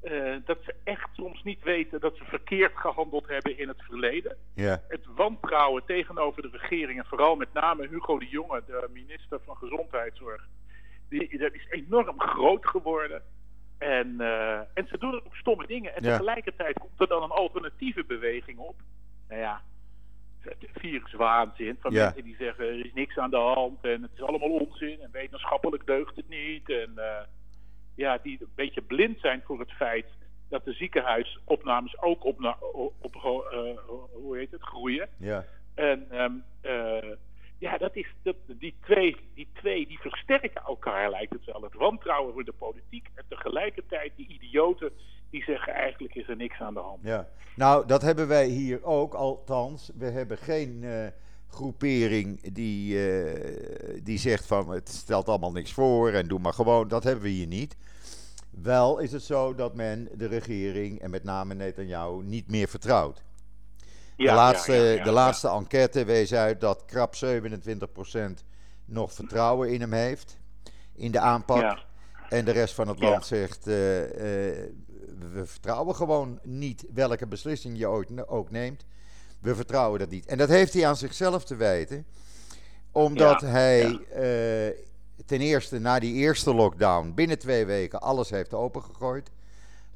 [0.00, 4.36] Eh, dat ze echt soms niet weten dat ze verkeerd gehandeld hebben in het verleden
[4.54, 9.40] Ja, het wantrouwen tegenover de regering, en vooral met name Hugo de Jonge, de minister
[9.44, 10.48] van Gezondheidszorg,
[11.08, 13.22] die, dat is enorm groot geworden.
[13.78, 15.94] En, eh, en ze doen ook stomme dingen.
[15.94, 18.76] En tegelijkertijd komt er dan een alternatieve beweging op.
[19.28, 19.62] Nou ja,
[20.74, 21.76] viruswaanzin.
[21.80, 22.04] Van Ja.
[22.04, 25.10] mensen die zeggen er is niks aan de hand en het is allemaal onzin en
[25.12, 26.70] wetenschappelijk deugt het niet.
[26.70, 27.24] En eh,
[27.94, 30.06] ja, die een beetje blind zijn voor het feit
[30.48, 33.78] dat de ziekenhuisopnames ook op, op, op eh,
[34.12, 35.08] hoe heet het, groeien.
[35.18, 35.44] Ja.
[35.74, 37.16] En ehm, eh,
[37.58, 41.62] ja, dat is, dat, die, twee, die twee die versterken elkaar, lijkt het wel.
[41.62, 44.92] Het wantrouwen voor de politiek en tegelijkertijd die idioten
[45.32, 46.98] die zeggen eigenlijk is er niks aan de hand.
[47.02, 49.90] Ja, nou dat hebben wij hier ook, althans.
[49.94, 51.06] We hebben geen eh,
[51.48, 56.88] groepering die, eh, die zegt van het stelt allemaal niks voor en doe maar gewoon.
[56.88, 57.76] Dat hebben we hier niet.
[58.50, 63.22] Wel is het zo dat men de regering en met name Netanyahu niet meer vertrouwt.
[64.16, 68.44] Ja, de laatste, ja, ja, ja, de laatste enquête wees uit dat krap 27%
[68.84, 70.38] nog vertrouwen in hem heeft.
[70.94, 71.84] In de aanpak.
[72.28, 73.74] En de rest van het land zegt: eh,
[75.32, 78.84] we vertrouwen gewoon niet welke beslissing je ooit, ook neemt.
[79.40, 80.26] We vertrouwen dat niet.
[80.26, 82.06] En dat heeft hij aan zichzelf te wijten,
[82.92, 84.78] omdat Ja, hij eh,
[85.26, 89.30] ten eerste na die eerste lockdown binnen twee weken alles heeft opengegooid.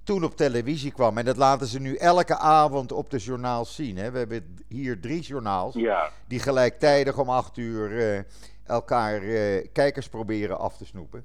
[0.03, 3.97] Toen op televisie kwam, en dat laten ze nu elke avond op de journaals zien.
[3.97, 4.11] Hè.
[4.11, 8.23] We hebben hier drie journaals Ja, die gelijktijdig om acht uur eh,
[8.67, 11.25] elkaar eh, kijkers proberen af te snoepen.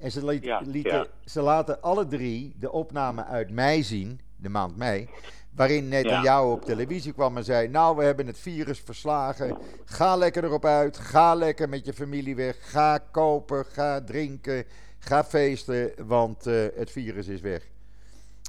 [0.00, 1.06] En ze, liet- Ja, lieten, ja.
[1.24, 5.08] ze laten alle drie de opname uit mei zien, de maand mei,
[5.54, 9.56] waarin Netanyahu op televisie kwam en zei: Nou, we hebben het virus verslagen.
[9.84, 10.98] Ga lekker erop uit.
[10.98, 12.56] Ga lekker met je familie weg.
[12.70, 13.64] Ga kopen.
[13.64, 14.64] Ga drinken.
[14.98, 17.62] Ga feesten, want eh, het virus is weg.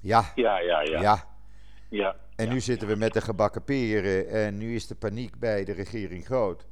[0.02, 1.02] Ja, ja, ja, ja.
[1.02, 1.26] ja.
[1.90, 2.16] ja.
[2.36, 5.72] En nu zitten we met de gebakken peren en nu is de paniek bij de
[5.72, 6.66] regering groot.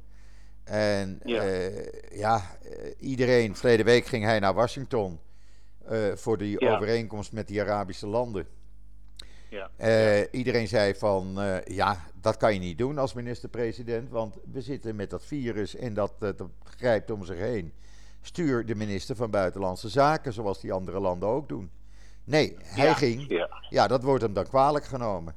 [0.64, 1.42] En Ja.
[1.42, 1.70] ja,
[2.12, 5.18] ja eh, iedereen, verleden week ging hij naar Washington
[5.86, 6.74] eh, voor die Ja.
[6.76, 8.46] overeenkomst met die Arabische landen.
[9.48, 9.70] ja.
[9.76, 14.60] Eh, Iedereen zei van, eh, ja, dat kan je niet doen als minister-president, want we
[14.60, 17.72] zitten met dat virus en dat, eh, dat grijpt om zich heen.
[18.22, 21.70] Stuur de minister van Buitenlandse Zaken, zoals die andere landen ook doen.
[22.24, 23.24] Nee, hij Ja, ging.
[23.28, 25.34] Ja, Ja, dat wordt hem dan kwalijk genomen.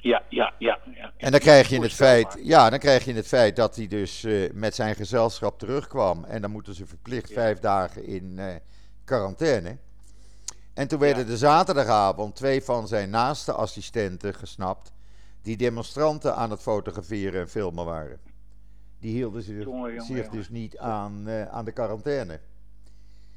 [0.00, 0.78] Ja, ja, ja.
[0.94, 1.12] ja.
[1.16, 2.32] En dan krijg je het Voorstelbaar.
[2.32, 6.24] feit, ja, dan krijg je het feit dat hij dus eh, met zijn gezelschap terugkwam.
[6.24, 7.34] En dan moeten ze verplicht Ja.
[7.34, 8.54] vijf dagen in eh,
[9.04, 9.76] quarantaine.
[10.74, 11.28] En toen werden Ja.
[11.30, 14.92] de zaterdagavond twee van zijn naaste assistenten gesnapt.
[15.42, 18.20] Die demonstranten aan het fotograferen en filmen waren.
[19.00, 20.30] Die hielden zich, Jongen, jongen, zich jongen.
[20.32, 22.40] dus niet aan, eh, aan de quarantaine.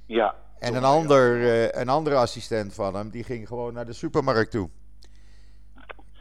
[0.06, 0.36] Ja.
[0.60, 1.42] En een, ander,
[1.80, 4.70] een andere assistent van hem, die ging gewoon naar de supermarkt toe.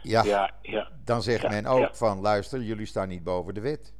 [0.03, 0.87] Ja, Ja, ja.
[1.05, 1.93] dan zegt Ja, men ook ja.
[1.93, 3.93] van, luister, jullie staan niet boven de wet.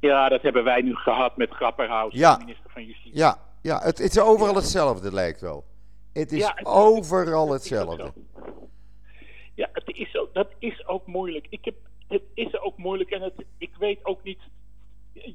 [0.00, 3.16] ja, dat hebben wij nu gehad met Grapperhaus, de minister van Justitie.
[3.16, 5.64] Ja, ja het, het is overal hetzelfde, lijkt wel.
[6.12, 8.12] Het is het- overal hetzelfde.
[9.54, 11.46] Ja, het is ook, dat is ook moeilijk.
[11.50, 11.74] Ik heb,
[12.08, 14.40] het is ook moeilijk en het, ik weet ook niet.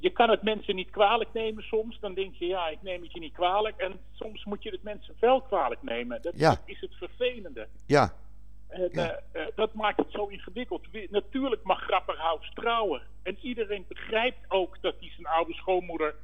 [0.00, 1.98] Je kan het mensen niet kwalijk nemen soms.
[2.00, 3.76] Dan denk je, ja, ik neem het je niet kwalijk.
[3.76, 6.22] En soms moet je het mensen wel kwalijk nemen.
[6.22, 7.68] Dat, dat is het vervelende.
[7.86, 8.12] Ja,
[8.74, 9.20] En, Ja.
[9.32, 10.86] eh, eh, dat maakt het zo ingewikkeld.
[10.92, 13.02] We- natuurlijk mag Grapperhaus trouwen.
[13.22, 16.14] En iedereen begrijpt ook dat hij zijn oude schoonmoeder...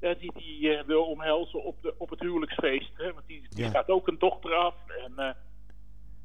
[0.00, 2.90] eh, die die wil omhelzen op, de, op het huwelijksfeest.
[2.96, 3.12] Hè?
[3.12, 3.70] Want die, die Ja.
[3.70, 4.74] gaat ook een dochter af.
[5.04, 5.36] En,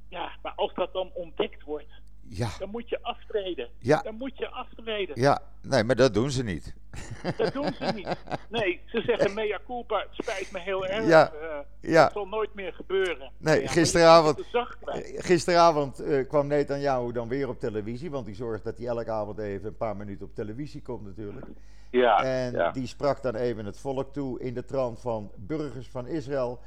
[0.09, 1.91] ja, maar als dat dan ontdekt wordt,
[2.27, 3.69] ja, dan moet je aftreden.
[3.79, 4.01] Ja.
[4.01, 5.21] Dan moet je aftreden.
[5.21, 5.41] ja.
[5.61, 6.75] Nee, maar dat doen ze niet.
[7.37, 8.15] Dat doen ze niet.
[8.49, 11.07] Nee, ze zeggen mea culpa, het spijt me heel erg.
[11.07, 11.31] Ja.
[11.33, 11.57] eh,
[11.91, 12.03] Ja.
[12.03, 13.31] Het zal nooit meer gebeuren.
[13.37, 14.39] Nee, gisteravond-.
[14.85, 19.11] Eh, Gisteravond eh, kwam Netanyahu dan weer op televisie, want die zorgt dat hij elke
[19.11, 21.45] avond even een paar minuten op televisie komt natuurlijk.
[21.91, 22.71] Ja, En ja.
[22.71, 26.59] die sprak dan even het volk toe in de trant van burgers van Israël.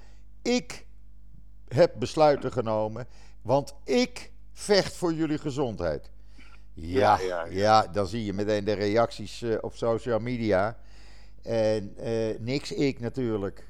[0.42, 0.86] Ik
[1.68, 3.06] heb besluiten genomen,
[3.42, 6.10] want ik vecht voor jullie gezondheid.
[6.80, 7.86] Ja, Ja, ja, ja, ja.
[7.86, 10.78] dan zie je meteen de reacties eh, op social media.
[11.42, 13.66] En eh, niks ik natuurlijk.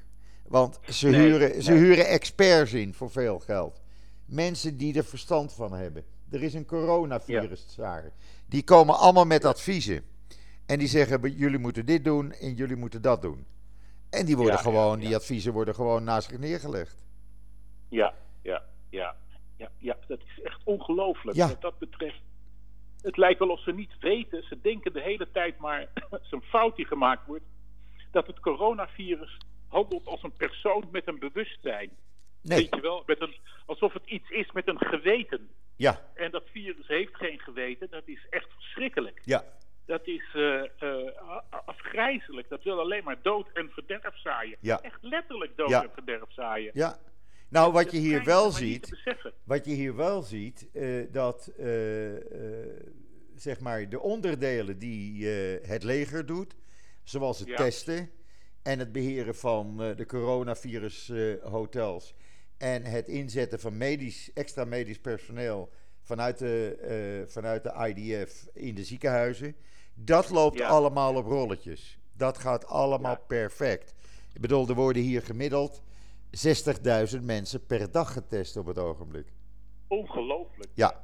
[0.47, 1.79] Want ze, Nee, huren, ze nee.
[1.79, 3.81] huren experts in voor veel geld.
[4.25, 6.03] Mensen die er verstand van hebben.
[6.31, 8.11] Er is een coronavirus daar.
[8.45, 10.03] Die komen allemaal met adviezen.
[10.65, 13.45] En die zeggen, jullie moeten dit doen en jullie moeten dat doen.
[14.09, 15.07] En die worden Ja, gewoon, ja, ja.
[15.07, 17.03] die adviezen worden gewoon naast zich neergelegd.
[17.89, 19.15] Ja, ja, ja,
[19.55, 21.47] ja, ja, dat is echt ongelooflijk Ja.
[21.47, 22.21] wat dat betreft.
[23.01, 25.87] Het lijkt wel of ze niet weten, ze denken de hele tijd maar,
[26.31, 27.45] een fout die gemaakt wordt,
[28.11, 31.89] dat het coronavirus handelt als een persoon met een bewustzijn.
[32.41, 33.35] Nee, Weet je wel, met een,
[33.65, 35.49] alsof het iets is met een geweten.
[35.75, 39.21] ja, En dat virus heeft geen geweten, dat is echt verschrikkelijk.
[39.23, 39.43] ja,
[39.85, 44.57] Dat is a- afgrijzelijk, dat wil alleen maar dood en verderf zaaien.
[44.59, 44.81] Ja.
[44.81, 45.83] Echt letterlijk dood Ja.
[45.83, 46.71] en verderf zaaien.
[46.73, 46.97] ja.
[47.49, 49.01] Nou, wat je hier wel ziet.
[49.49, 52.21] Wat je hier wel ziet, eh, dat eh, eh,
[53.35, 55.27] zeg maar, de onderdelen die
[55.61, 56.55] het leger doet,
[57.03, 57.55] zoals het Ja.
[57.55, 58.09] testen
[58.61, 62.15] en het beheren van de coronavirus-hotels
[62.57, 65.69] en het inzetten van medisch, extra medisch personeel
[66.01, 69.55] vanuit de, vanuit de IDF in de ziekenhuizen,
[69.93, 70.67] dat loopt Ja.
[70.67, 71.99] allemaal op rolletjes.
[72.13, 73.21] Dat gaat allemaal Ja.
[73.27, 73.93] perfect.
[74.33, 75.81] Ik bedoel, er worden hier gemiddeld
[76.31, 79.27] 60.000 mensen per dag getest op het ogenblik.
[79.89, 80.69] Ongelooflijk.
[80.73, 81.01] Ja,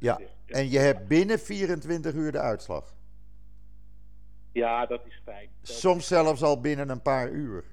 [0.00, 0.20] ja.
[0.46, 2.94] En je hebt binnen 24 uur de uitslag.
[4.52, 5.48] Ja, dat is fijn.
[5.60, 7.64] Dat- Soms zelfs al binnen een paar uur.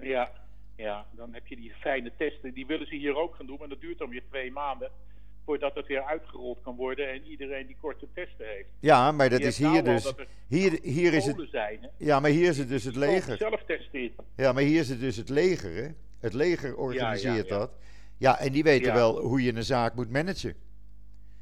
[0.00, 0.32] Ja,
[0.76, 2.54] ja, dan heb je die fijne testen.
[2.54, 4.90] Die willen ze hier ook gaan doen, maar dat duurt dan weer twee maanden
[5.44, 8.68] voordat het weer uitgerold kan worden en iedereen die korte testen heeft.
[8.80, 10.04] Ja, maar dat is hier nou dus.
[10.06, 11.46] er Hier, hier is het.
[11.50, 11.88] zijn, hè?
[11.96, 13.36] Ja, maar hier is het dus het leger.
[13.36, 14.12] zelf testen.
[14.36, 15.88] Ja, maar hier is het dus het leger, hè?
[16.20, 17.58] Het leger organiseert ja.
[17.58, 17.70] dat.
[18.22, 18.94] Ja, en die weten Ja.
[18.94, 20.54] wel hoe je een zaak moet managen.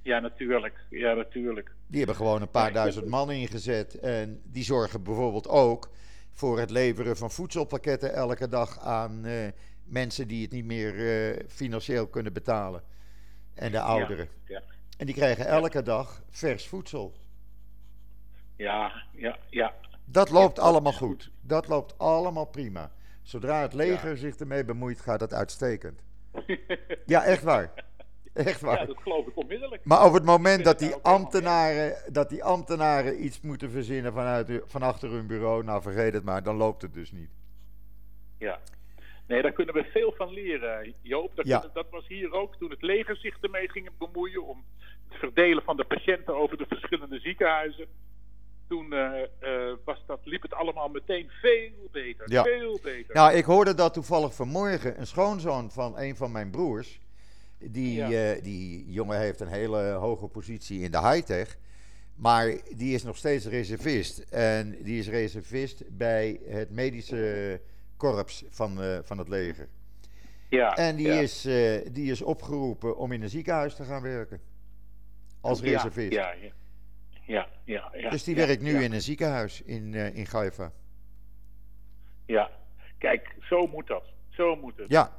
[0.02, 0.74] Ja, natuurlijk.
[0.90, 1.74] Ja, natuurlijk.
[1.86, 3.94] Die hebben gewoon een paar Ja, duizend man ingezet.
[3.98, 5.90] En die zorgen bijvoorbeeld ook
[6.30, 9.48] voor het leveren van voedselpakketten elke dag aan eh,
[9.84, 12.82] mensen die het niet meer eh, financieel kunnen betalen.
[13.54, 14.28] En de ouderen.
[14.46, 14.62] Ja,
[14.96, 17.12] En die krijgen elke dag vers voedsel.
[18.56, 19.38] ja, ja.
[19.50, 19.74] ja.
[20.04, 21.30] Dat loopt dat allemaal goed.
[21.40, 22.92] Dat loopt allemaal prima.
[23.22, 26.02] Zodra het leger zich ermee bemoeit, gaat het uitstekend.
[27.06, 27.72] Ja, echt waar.
[28.32, 28.78] Echt waar.
[28.80, 29.84] ja, dat geloof ik onmiddellijk.
[29.84, 34.82] Maar op het moment dat die, ambtenaren, dat die ambtenaren iets moeten verzinnen vanuit, van
[34.82, 37.30] achter hun bureau, nou vergeet het maar, dan loopt het dus niet.
[38.38, 38.58] Ja.
[39.26, 41.36] Nee, daar kunnen we veel van leren, Joop.
[41.36, 41.64] Dat, Ja.
[41.72, 44.64] dat was hier ook toen het leger zich ermee ging bemoeien om
[45.08, 47.86] het verdelen van de patiënten over de verschillende ziekenhuizen.
[48.70, 52.30] Toen eh, eh, was dat, liep het allemaal meteen veel beter.
[52.30, 52.42] Ja.
[52.42, 53.14] Veel beter.
[53.14, 57.00] Nou, ik hoorde dat toevallig vanmorgen een schoonzoon van een van mijn broers.
[57.58, 58.10] Die, Ja.
[58.34, 61.56] eh, die jongen heeft een hele hoge positie in de high-tech.
[62.14, 64.18] Maar die is nog steeds reservist.
[64.18, 67.60] En die is reservist bij het medische
[67.96, 69.68] korps van, van het leger.
[70.48, 71.20] ja, En die, ja.
[71.20, 71.42] is,
[71.92, 74.40] die is opgeroepen om in een ziekenhuis te gaan werken.
[75.40, 76.12] Als reservist.
[76.12, 76.50] Ja, ja.
[77.30, 78.80] Ja, ja, ja, dus die ja, werkt nu ja.
[78.80, 80.72] in een ziekenhuis in, eh in Gaifa.
[82.26, 82.50] Ja,
[82.98, 84.04] kijk, zo moet dat.
[84.28, 84.88] Zo moet het.
[84.90, 85.12] Ja,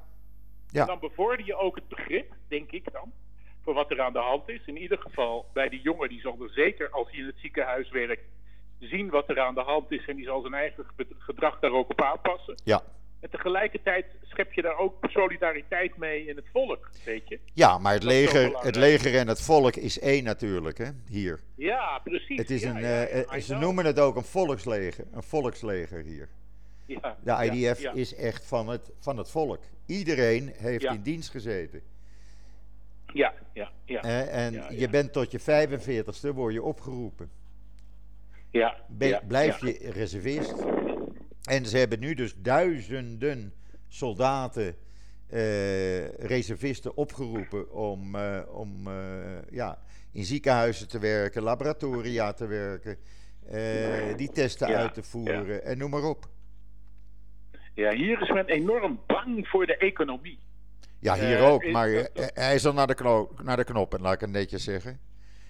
[0.70, 0.82] ja.
[0.82, 3.12] En dan bevorder je ook het begrip, denk ik dan,
[3.64, 4.66] voor wat er aan de hand is.
[4.66, 7.90] In ieder geval bij die jongen, die zal er zeker als hij in het ziekenhuis
[7.90, 8.24] werkt,
[8.80, 10.06] zien wat er aan de hand is.
[10.08, 12.56] En die zal zijn eigen ge- gedrag daar ook op aanpassen.
[12.64, 12.82] ja.
[13.22, 17.40] En tegelijkertijd schep je daar ook solidariteit mee in het volk, weet je?
[17.54, 21.40] Ja, maar het leger, het leger en het volk is één natuurlijk, hè, hier.
[21.56, 22.38] Ja, precies.
[22.38, 25.24] Het is Ja, een, ja, ja, eh, eh, ze noemen het ook een volksleger, een
[25.24, 26.30] volksleger hier.
[26.86, 29.60] Ja, De IDF is echt van het, van het volk.
[29.86, 31.82] Iedereen heeft in dienst gezeten.
[33.14, 34.00] Ja, ja, ja.
[34.02, 37.30] hè, en je bent tot je 45ste, word je opgeroepen.
[38.50, 39.68] ja, Ben- blijf ja.
[39.68, 40.56] je reservist.
[41.50, 43.54] En ze hebben nu dus duizenden
[43.88, 44.76] soldaten,
[45.32, 49.80] eh, reservisten opgeroepen om, eh, om eh, ja,
[50.12, 52.98] in ziekenhuizen te werken, laboratoria te werken,
[54.18, 56.30] die testen Ja, uit te voeren en noem maar op.
[57.74, 60.40] Ja, hier is men enorm bang voor de economie.
[61.00, 64.20] Ja, hier ook, maar hij is al naar de, kno- naar de knoppen, laat ik
[64.22, 65.00] het netjes zeggen.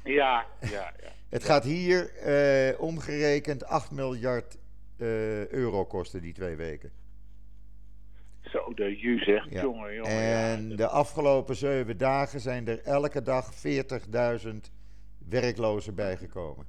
[0.04, 1.12] Ja, ja, ja.
[1.30, 2.12] Het gaat hier
[2.80, 4.58] omgerekend 8 miljard
[5.50, 6.92] euro kosten die twee weken.
[8.42, 9.62] Zo, de ju zegt, Ja.
[9.62, 10.12] jongen, jongen.
[10.12, 10.76] En ja.
[10.76, 14.52] de afgelopen zeven dagen zijn er elke dag 40.000
[15.30, 16.66] werklozen bijgekomen.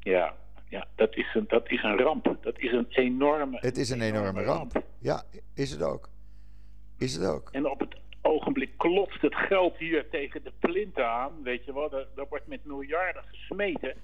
[0.00, 0.34] Ja,
[0.68, 2.36] ja dat, is een, dat is een ramp.
[2.40, 3.58] Dat is een enorme.
[3.60, 4.82] Het is een enorme ramp.
[4.98, 5.22] Ja,
[5.54, 6.08] is het ook.
[6.98, 7.48] Is het ook.
[7.52, 11.42] En op het ogenblik klotst het geld hier tegen de plinten aan.
[11.42, 13.94] Weet je wel, daar, daar wordt met miljarden gesmeten.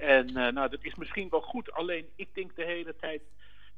[0.00, 1.72] En eh, nou, dat is misschien wel goed.
[1.72, 3.22] Alleen ik denk de hele tijd.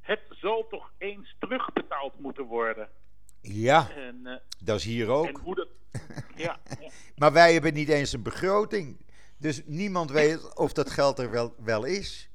[0.00, 2.88] Het zal toch eens terugbetaald moeten worden.
[3.40, 5.38] Ja, En, eh, dat is hier en ook.
[5.38, 5.68] hoe dat.
[6.37, 6.61] Ja.
[7.16, 8.96] Maar wij hebben niet eens een begroting.
[9.37, 12.30] Dus niemand weet of dat geld er wel, wel is.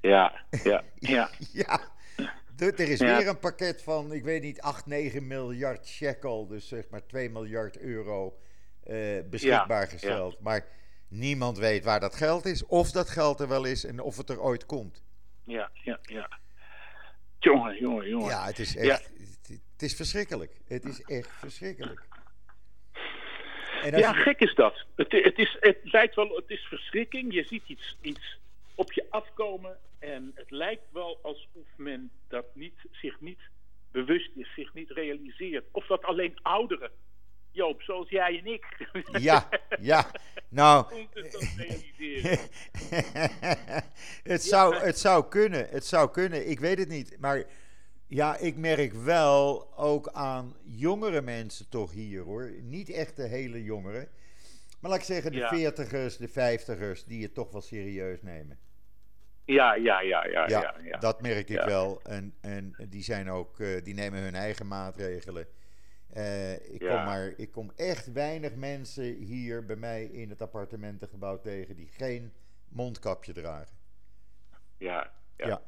[0.00, 0.32] ja,
[0.64, 1.30] ja, ja.
[1.52, 1.80] Ja,
[2.58, 3.16] er er is Ja.
[3.16, 6.46] weer een pakket van, ik weet niet, 8, 9 miljard shekel.
[6.46, 8.38] Dus zeg maar 2 miljard euro
[8.84, 10.40] eh, beschikbaar Ja, gesteld.
[10.40, 10.66] Maar
[11.10, 12.66] niemand weet waar dat geld is.
[12.66, 15.02] Of dat geld er wel is en of het er ooit komt.
[15.44, 16.38] Ja, ja, ja.
[17.38, 18.28] Jongen, jongen, jongen.
[18.28, 18.80] Ja, het is Ja.
[18.80, 19.10] echt.
[19.18, 20.60] Het, het is verschrikkelijk.
[20.66, 22.08] Het is echt verschrikkelijk.
[23.82, 24.84] Ja, je- gek is dat.
[24.96, 27.32] Het, het, is, het lijkt wel, het is verschrikking.
[27.34, 28.38] Je ziet iets, iets
[28.74, 29.78] op je afkomen.
[29.98, 33.40] En het lijkt wel alsof men dat niet, zich niet
[33.92, 35.64] bewust is, zich niet realiseert.
[35.72, 36.90] Of dat alleen ouderen
[37.52, 38.88] Joop, zoals jij en ik.
[39.12, 39.48] Ja,
[39.80, 40.10] ja.
[40.50, 40.86] Nou,
[44.22, 46.48] het, zou, het zou kunnen, het zou kunnen.
[46.50, 47.16] Ik weet het niet.
[47.20, 47.44] Maar
[48.06, 52.50] ja, ik merk wel ook aan jongere mensen toch hier hoor.
[52.62, 54.08] Niet echt de hele jongeren.
[54.80, 55.48] Maar laat ik zeggen, de Ja.
[55.48, 58.58] veertigers, de vijftigers, die het toch wel serieus nemen.
[59.44, 60.74] Ja, ja, ja, ja, Ja, ja.
[60.84, 60.98] ja.
[60.98, 61.66] dat merk ik Ja.
[61.66, 62.00] wel.
[62.02, 65.46] En, en die zijn ook, eh, die nemen hun eigen maatregelen.
[66.12, 66.94] Eh, ik, Ja.
[66.96, 71.88] kom maar, ik kom echt weinig mensen hier bij mij in het appartementengebouw tegen die
[71.88, 72.32] geen
[72.68, 73.76] mondkapje dragen.
[74.78, 75.46] ja, ja.
[75.46, 75.62] Ja.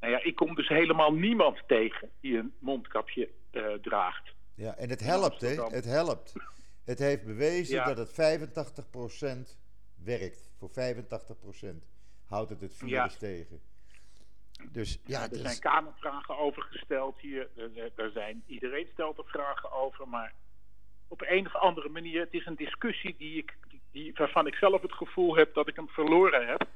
[0.00, 4.34] Nou ja, ik kom dus helemaal niemand tegen die een mondkapje eh, draagt.
[4.54, 5.64] Ja, en het helpt, hè?
[5.64, 6.32] Het helpt.
[6.84, 7.84] Het heeft bewezen Ja.
[7.84, 9.58] dat het 85%
[10.04, 10.50] werkt.
[10.58, 11.86] Voor 85%
[12.24, 13.18] houdt het het virus Ja.
[13.18, 13.60] tegen.
[14.72, 17.48] Dus ja, er zijn kamervragen over gesteld hier.
[17.96, 20.08] Er, zijn, iedereen stelt er vragen over.
[20.08, 20.32] Maar
[21.08, 23.56] op een of andere manier, het is een discussie die ik,
[23.90, 26.66] die, waarvan ik zelf het gevoel heb dat ik hem verloren heb.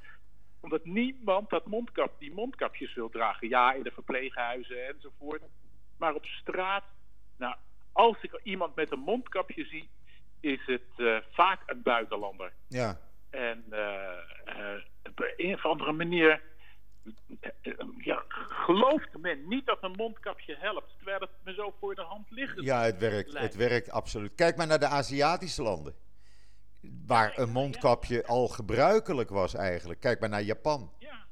[0.60, 3.48] Omdat niemand dat mondkap, die mondkapjes wil dragen.
[3.48, 5.42] Ja, in de verpleeghuizen enzovoort.
[5.98, 6.84] Maar op straat,
[7.36, 7.54] nou,
[7.92, 9.88] als ik iemand met een mondkapje zie,
[10.40, 12.52] is het eh, vaak een buitenlander.
[12.68, 16.42] ja, En eh, eh, op een of andere manier
[17.98, 22.30] ja, gelooft men niet dat een mondkapje helpt, terwijl het me zo voor de hand
[22.30, 22.60] ligt.
[22.60, 23.32] ja, het werkt.
[23.32, 23.52] lijkt.
[23.52, 24.34] Het werkt absoluut.
[24.34, 25.94] Kijk maar naar de Aziatische landen.
[27.06, 30.00] Waar een mondkapje al gebruikelijk was eigenlijk.
[30.00, 30.92] Kijk maar naar Japan.
[30.98, 31.26] Ja.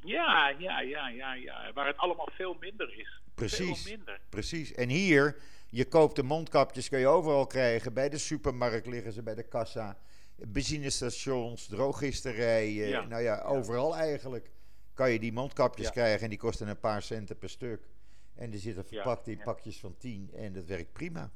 [0.00, 1.72] Ja, ja, ja, ja, ja.
[1.74, 3.20] Waar het allemaal veel minder is.
[3.34, 3.82] Precies.
[3.82, 4.20] Veel minder.
[4.28, 4.74] Precies.
[4.74, 5.36] En hier,
[5.70, 7.94] je koopt de mondkapjes, kun je overal krijgen.
[7.94, 9.98] Bij de supermarkt liggen ze, bij de kassa.
[10.36, 12.88] Benzinestations, drogisterijen.
[12.88, 13.04] Ja.
[13.04, 14.50] Nou ja, overal eigenlijk
[14.98, 15.92] kan je die mondkapjes Ja.
[15.92, 16.22] krijgen.
[16.22, 17.88] En die kosten een paar centen per stuk.
[18.34, 19.42] En die zitten Ja, verpakt in ja.
[19.44, 20.30] pakjes van 10.
[20.34, 21.30] En dat werkt prima.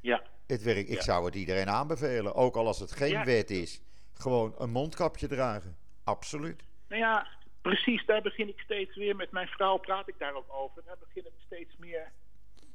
[0.00, 2.34] Ja, Het werkt, ik zou het iedereen aanbevelen.
[2.34, 3.80] Ook al als het geen wet is.
[4.14, 5.76] Gewoon een mondkapje dragen.
[6.04, 6.62] Absoluut.
[6.88, 7.26] nou ja,
[7.62, 8.06] precies.
[8.06, 9.76] Daar begin ik steeds weer met mijn vrouw.
[9.76, 10.82] Praat ik daar ook over.
[10.84, 12.12] Daar beginnen we steeds meer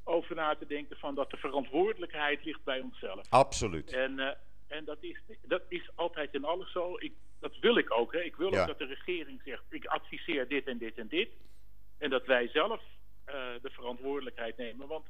[0.03, 3.29] over na te denken van dat de verantwoordelijkheid ligt bij onszelf.
[3.29, 3.91] Absoluut.
[3.93, 4.35] En, eh,
[4.67, 6.95] en dat, is, dat is altijd in alles zo.
[6.99, 8.13] Ik, dat wil ik ook.
[8.13, 8.19] Hè.
[8.19, 8.61] Ik wil Ja.
[8.61, 11.29] ook dat de regering zegt: ik adviseer dit en dit en dit.
[11.97, 12.81] En dat wij zelf
[13.25, 14.87] eh, de verantwoordelijkheid nemen.
[14.87, 15.05] Want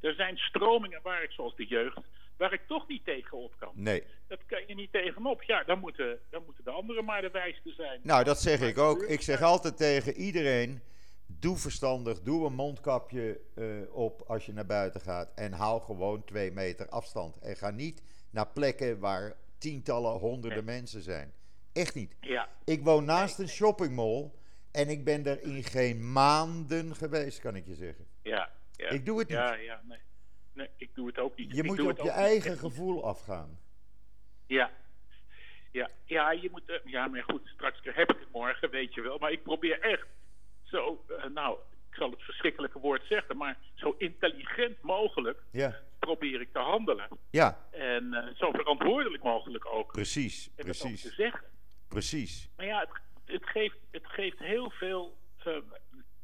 [0.00, 1.98] er zijn stromingen waar ik, zoals de jeugd,
[2.36, 3.72] waar ik toch niet tegenop kan.
[3.74, 4.02] Nee.
[4.28, 5.42] Dat kan je niet tegenop.
[5.42, 8.00] Ja, dan moeten, dan moeten de anderen maar de wijste zijn.
[8.02, 9.02] Nou, dat zeg ik ook.
[9.02, 10.82] Ik zeg altijd tegen iedereen:
[11.26, 15.32] doe verstandig, doe een mondkapje eh, op als je naar buiten gaat.
[15.34, 17.38] En hou gewoon twee meter afstand.
[17.38, 21.32] En ga niet naar plekken waar tientallen, honderden mensen zijn.
[21.72, 22.14] Echt niet.
[22.20, 24.30] Ja, Ik woon naast een shoppingmall
[24.72, 28.06] en ik ben er in geen maanden geweest, kan ik je zeggen.
[28.22, 28.88] ja, ja.
[28.88, 29.36] Ik doe het niet.
[29.36, 29.98] Ja, ja, nee.
[30.52, 31.50] Nee, ik doe het ook niet.
[31.50, 32.60] Je Ik moet op je eigen niet.
[32.60, 33.58] gevoel afgaan.
[34.46, 34.70] Ja.
[35.72, 36.68] Ja, ja, je moet.
[36.70, 39.18] eh, ja, maar goed, straks heb ik het morgen, weet je wel.
[39.18, 40.06] Maar ik probeer echt
[40.62, 41.04] zo.
[41.08, 41.58] eh, nou,
[41.90, 47.08] ik zal het verschrikkelijke woord zeggen, maar zo intelligent mogelijk Ja, probeer ik te handelen.
[47.30, 49.92] ja En eh, zo verantwoordelijk mogelijk ook.
[49.92, 51.44] precies, En ook te precies, zeggen.
[51.88, 52.48] precies.
[52.56, 52.90] Maar ja, het,
[53.24, 55.16] het, geeft, het geeft heel veel.
[55.44, 55.56] eh,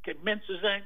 [0.00, 0.84] kijk, mensen zijn.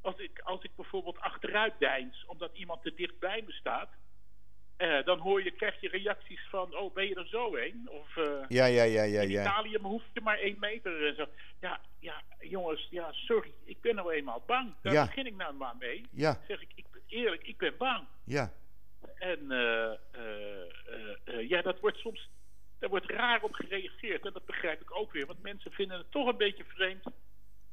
[0.00, 3.88] Als ik, als ik bijvoorbeeld achteruit deins omdat iemand te dicht bij me staat.
[4.80, 7.88] Eh, dan hoor je, krijg je reacties van: Oh, ben je er zo heen?
[7.90, 9.40] Of eh, Ja, ja, ja, ja, in ja.
[9.40, 11.06] Italië hoef je maar één meter.
[11.06, 11.26] En zo.
[11.60, 14.74] Ja, ja, jongens, ja, sorry, ik ben nou eenmaal bang.
[14.82, 15.04] Daar Ja.
[15.06, 16.04] begin ik nou maar mee.
[16.10, 18.06] Ja, Zeg ik, ik eerlijk, ik ben bang.
[18.24, 18.52] ja.
[19.18, 22.28] En eh, ja, dat wordt soms
[22.78, 24.26] daar wordt raar op gereageerd.
[24.26, 25.26] En dat begrijp ik ook weer.
[25.26, 27.04] Want mensen vinden het toch een beetje vreemd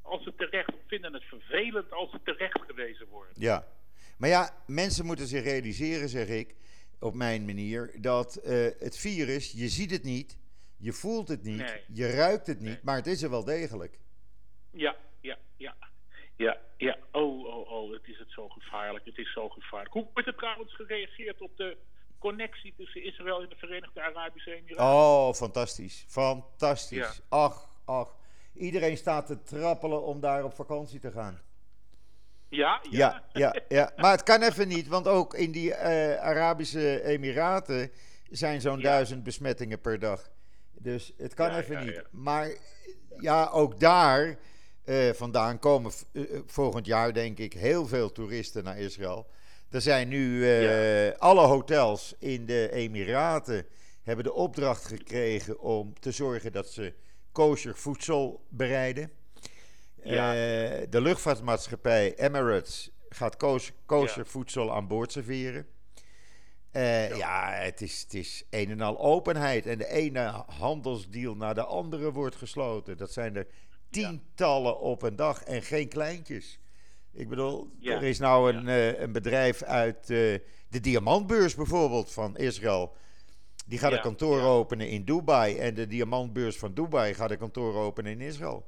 [0.01, 3.33] als ze terecht vinden het vervelend als ze terecht gewezen worden.
[3.37, 3.67] Ja,
[4.17, 6.55] maar ja, mensen moeten zich realiseren, zeg ik,
[6.99, 10.37] op mijn manier, dat eh, het virus, je ziet het niet,
[10.77, 11.81] je voelt het niet, Nee.
[11.87, 12.79] je ruikt het niet, Nee.
[12.83, 13.99] maar het is er wel degelijk.
[14.71, 15.75] Ja, ja, ja.
[16.35, 16.97] Ja, ja.
[17.11, 19.05] Oh, oh, oh, het is het zo gevaarlijk.
[19.05, 19.93] Het is zo gevaarlijk.
[19.93, 21.77] Hoe wordt er trouwens gereageerd op de
[22.19, 24.85] connectie tussen Israël en de Verenigde Arabische Emiraten?
[24.85, 26.97] Oh, fantastisch, fantastisch.
[26.97, 27.23] Ja.
[27.29, 28.15] Ach, ach.
[28.53, 31.41] Iedereen staat te trappelen om daar op vakantie te gaan.
[32.49, 33.91] Ja, Ja, ja, ja.
[33.97, 37.91] Maar het kan even niet, want ook in die eh, Arabische Emiraten
[38.29, 40.29] zijn zo'n duizend besmettingen per dag.
[40.71, 42.01] Dus het kan even niet.
[42.11, 42.49] Maar
[43.19, 44.37] ja, ook daar
[44.83, 49.27] eh, vandaan komen eh, volgend jaar, denk ik, heel veel toeristen naar Israël.
[49.69, 50.45] Er zijn nu
[51.17, 53.65] alle hotels in de Emiraten
[54.03, 56.93] hebben de opdracht gekregen om te zorgen dat ze
[57.31, 59.11] kosher voedsel bereiden.
[60.13, 60.33] Ja.
[60.33, 63.37] Eh, de luchtvaartmaatschappij Emirates gaat
[63.85, 65.67] kosher voedsel aan boord serveren.
[67.17, 69.65] ja, het is, het is een en al openheid.
[69.65, 72.97] En de ene handelsdeal naar de andere wordt gesloten.
[72.97, 73.47] Dat zijn er
[73.89, 76.59] tientallen op een dag en geen kleintjes.
[77.13, 77.95] Ik bedoel, Ja.
[77.95, 80.07] er is nou een, eh, een bedrijf uit eh,
[80.69, 82.95] de diamantbeurs bijvoorbeeld van Israël.
[83.65, 85.57] Die gaat een kantoor openen in Dubai.
[85.57, 88.65] En de diamantbeurs van Dubai gaat een kantoor openen in Israël.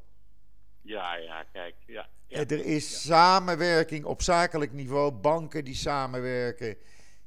[0.82, 1.76] Ja, ja, kijk.
[1.86, 2.36] Ja, ja.
[2.38, 6.76] Eh, Er is samenwerking op zakelijk niveau, banken die samenwerken,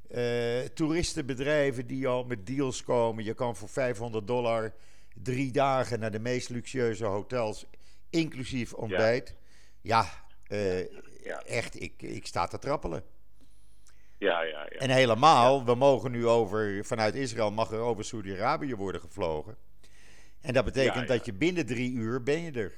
[0.09, 3.23] eh, toeristenbedrijven die al met deals komen.
[3.23, 4.73] Je kan voor 500 dollar
[5.13, 7.65] drie dagen naar de meest luxueuze hotels,
[8.09, 9.35] inclusief ontbijt.
[9.81, 10.05] Ja,
[10.47, 10.79] eh,
[11.23, 11.41] Ja.
[11.45, 13.03] echt, ik, ik sta te trappelen.
[14.17, 14.79] ja, ja, ja.
[14.79, 19.57] En helemaal, we mogen nu over, vanuit Israël mag er over Saudi-Arabië worden gevlogen.
[20.41, 22.73] En dat betekent dat je binnen drie uur ben je er.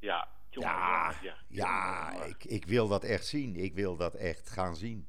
[0.00, 2.10] Ja, jongen, Ja, jongen, ja.
[2.12, 3.56] Jongen, ik, ik wil dat echt zien.
[3.56, 5.06] Ik wil dat echt gaan zien.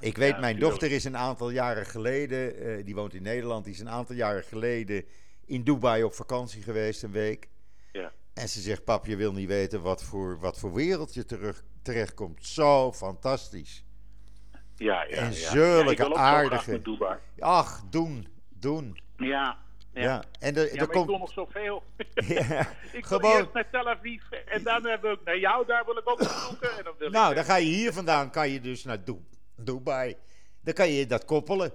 [0.00, 0.72] Ik weet, Ja, mijn tuurlijk.
[0.72, 4.16] dochter is een aantal jaren geleden, eh, die woont in Nederland, die is een aantal
[4.16, 5.04] jaren geleden
[5.44, 7.48] in Dubai op vakantie geweest, een week.
[7.92, 8.12] Ja.
[8.34, 11.64] En ze zegt, pap, je wil niet weten wat voor, wat voor wereld je terug,
[11.82, 12.46] terechtkomt.
[12.46, 13.84] Zo fantastisch.
[14.76, 16.80] Ja, ja, En zulke ja, aardige-.
[17.38, 18.98] Ach, doen, doen.
[19.16, 19.58] Ja,
[19.98, 20.22] Ja, ja.
[20.40, 21.06] en er, Ja, er ik komt...
[21.06, 21.82] wil nog zoveel.
[22.14, 22.60] Ja,
[22.92, 23.36] ik wil gewoon...
[23.36, 26.78] eerst naar Tel Aviv en dan hebben we naar jou, daar wil ik ook bezoeken.
[26.78, 29.24] En dan wil Nou, ik, dan ga je hier vandaan, kan je dus naar Du-
[29.56, 30.16] Dubai.
[30.60, 31.72] Dan kan je dat koppelen.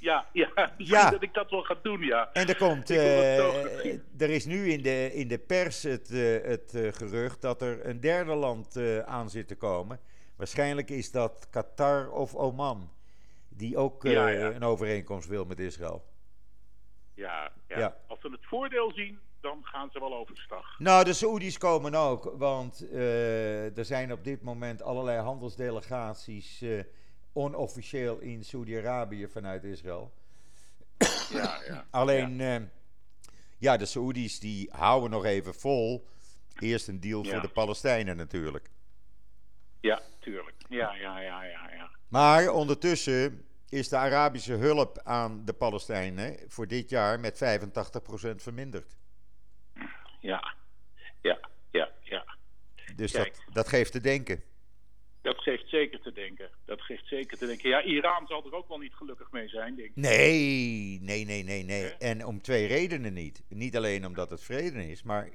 [0.00, 1.10] Ja, ja, Ja.
[1.10, 2.30] dat ik dat wel ga doen, ja.
[2.32, 6.10] En er komt, Ik wil eh, er is nu in de, in de pers het,
[6.10, 10.00] eh, het eh, gerucht dat er een derde land eh, aan zit te komen.
[10.36, 12.90] Waarschijnlijk is dat Qatar of Oman,
[13.48, 14.50] die ook eh, Ja, ja.
[14.52, 16.04] een overeenkomst wil met Israël.
[17.14, 17.78] Ja, ja.
[17.78, 17.96] Ja.
[18.06, 20.78] Als ze het voordeel zien, dan gaan ze wel overstag.
[20.78, 26.84] Nou, de Saoedi's komen ook, want eh, er zijn op dit moment allerlei handelsdelegaties eh,
[27.32, 30.12] onofficieel in Saoedi-Arabië vanuit Israël.
[31.30, 31.86] Ja, ja.
[32.00, 32.62] Alleen, ja.
[33.58, 36.06] ja, de Saoedi's die houden nog even vol.
[36.58, 38.70] Eerst een deal voor de Palestijnen natuurlijk.
[39.80, 40.56] Ja, tuurlijk.
[40.68, 41.90] Ja, ja, ja, ja, ja.
[42.08, 48.96] Maar ondertussen is de Arabische hulp aan de Palestijnen voor dit jaar met 85% verminderd.
[50.20, 50.54] Ja,
[51.20, 51.38] ja,
[51.70, 52.24] ja, ja.
[52.96, 53.34] Dus Kijk.
[53.34, 54.42] dat, dat geeft te denken.
[55.22, 56.50] Dat geeft zeker te denken.
[56.64, 57.68] Dat geeft zeker te denken.
[57.68, 59.96] Ja, Iran zal er ook wel niet gelukkig mee zijn, denk ik.
[59.96, 61.94] Nee, nee, nee, nee, nee.
[61.94, 63.42] En om twee redenen niet.
[63.48, 65.28] Niet alleen omdat het vrede is, maar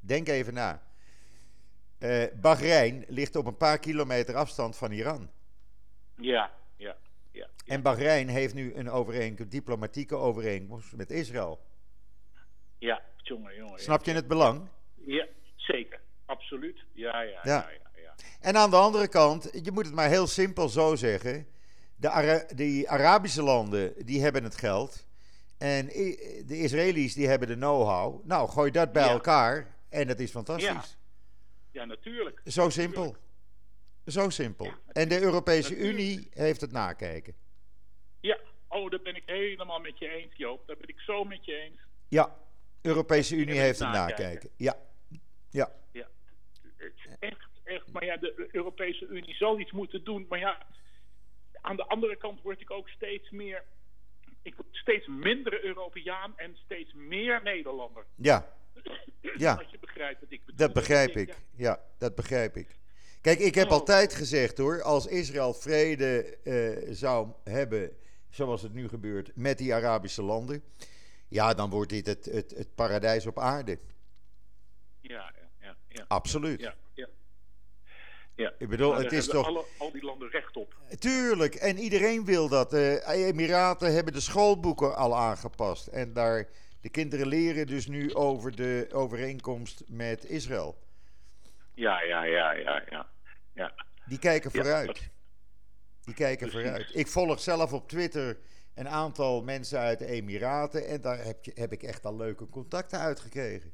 [0.00, 0.82] denk even na.
[1.98, 5.30] Eh Bahrein ligt op een paar kilometer afstand van Iran.
[6.16, 6.96] Ja, ja,
[7.38, 7.48] ja.
[7.64, 7.74] ja.
[7.74, 11.60] En Bahrein heeft nu een overeenkomst, diplomatieke overeenkomst met Israël.
[12.78, 13.78] Ja, jongen, jongen.
[13.80, 14.68] Snap je het belang?
[14.94, 15.26] Ja,
[15.56, 16.00] zeker.
[16.26, 16.84] Absoluut.
[16.92, 17.68] Ja, ja, Ja.
[17.94, 18.14] ja.
[18.40, 21.46] En aan de andere kant, je moet het maar heel simpel zo zeggen.
[21.96, 25.06] De Ara- die Arabische landen, die hebben het geld.
[25.58, 28.24] En de Israëli's, die hebben de know-how.
[28.24, 30.96] Nou, gooi dat bij elkaar en dat is fantastisch.
[31.70, 32.40] Ja, natuurlijk.
[32.44, 33.16] Zo simpel.
[34.08, 34.72] Zo simpel.
[34.92, 35.76] En de Europese.
[35.76, 37.34] Unie heeft het nakijken.
[38.20, 38.38] Ja,
[38.68, 40.66] oh, daar ben ik helemaal met je eens, Joop.
[40.66, 41.80] Daar ben ik zo met je eens.
[42.08, 42.36] Ja,
[42.82, 44.24] Europese Unie heeft het nakijken.
[44.24, 44.50] nakijken.
[44.56, 44.76] Ja,
[45.50, 45.72] ja.
[45.92, 46.08] Ja,
[47.18, 47.92] echt, echt.
[47.92, 50.26] Maar ja, de Europese Unie zal iets moeten doen.
[50.28, 50.66] Maar ja,
[51.60, 53.64] aan de andere kant word ik ook steeds meer.
[54.42, 58.04] Ik word steeds minder Europeaan en steeds meer Nederlander.
[58.14, 58.52] Ja,
[59.36, 59.54] Ja.
[59.54, 60.66] Als je begrijpt wat ik bedoel.
[60.66, 61.36] dat begrijp ik.
[61.56, 62.76] Ja, dat begrijp ik.
[63.20, 63.72] Kijk, ik heb Oh.
[63.72, 67.96] altijd gezegd hoor, als Israël vrede eh, zou hebben,
[68.30, 70.62] zoals het nu gebeurt, met die Arabische landen,
[71.28, 73.78] ja, dan wordt dit het, het, het paradijs op aarde.
[75.00, 75.76] Ja, ja, ja.
[75.88, 76.04] ja.
[76.08, 76.60] Absoluut.
[76.60, 77.08] Ja, ja.
[78.34, 78.52] ja.
[78.58, 79.46] Ik bedoel, Maar het is toch...
[79.46, 80.74] Alle, al die landen recht op.
[80.98, 82.70] Tuurlijk, en iedereen wil dat.
[82.70, 85.86] De Emiraten hebben de schoolboeken al aangepast.
[85.86, 86.48] En daar,
[86.80, 90.76] de kinderen leren dus nu over de overeenkomst met Israël.
[91.78, 93.06] Ja, ja, ja, ja, ja.
[93.52, 93.74] ja.
[94.06, 94.86] Die kijken vooruit.
[94.86, 95.08] dat-
[96.04, 96.68] Die kijken Precies.
[96.68, 96.94] vooruit.
[96.94, 98.38] Ik volg zelf op Twitter
[98.74, 100.86] een aantal mensen uit de Emiraten.
[100.86, 103.72] En daar heb, je, heb ik echt al leuke contacten uitgekregen.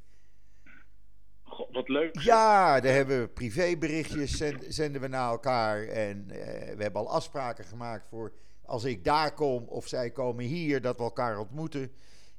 [1.43, 2.19] God, wat leuk.
[2.21, 5.83] Ja, daar hebben we privéberichtjes, zend- zenden we naar elkaar.
[5.83, 8.33] En eh, we hebben al afspraken gemaakt voor
[8.63, 11.93] als ik daar kom of zij komen hier, dat we elkaar ontmoeten.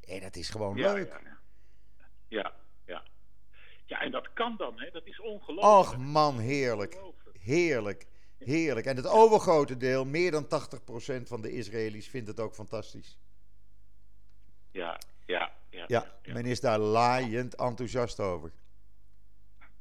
[0.08, 1.08] En dat is gewoon Ja, leuk.
[1.10, 1.38] Ja, ja.
[2.28, 2.54] ja,
[3.86, 4.00] ja.
[4.02, 4.90] En dat kan dan, hè?
[4.92, 5.78] Dat is ongelooflijk.
[5.80, 6.98] Och man, heerlijk.
[7.40, 8.06] Heerlijk.
[8.38, 8.86] Heerlijk.
[8.86, 10.48] En het overgrote deel, meer dan 80%
[11.28, 13.20] van de Israëli's, vindt het ook fantastisch.
[14.72, 15.86] Ja, ja, ja.
[15.88, 18.52] Ja, men is daar laaiend enthousiast over.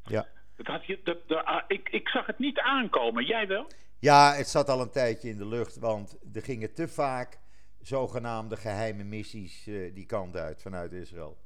[0.04, 0.28] Ja.
[0.56, 3.24] Dat had je, dat, dat- ah, ik, ik zag het niet aankomen.
[3.24, 3.66] Jij wel?
[3.98, 7.38] Ja, het zat al een tijdje in de lucht, want er gingen te vaak
[7.80, 11.38] zogenaamde geheime missies uh, die kant uit vanuit Israël.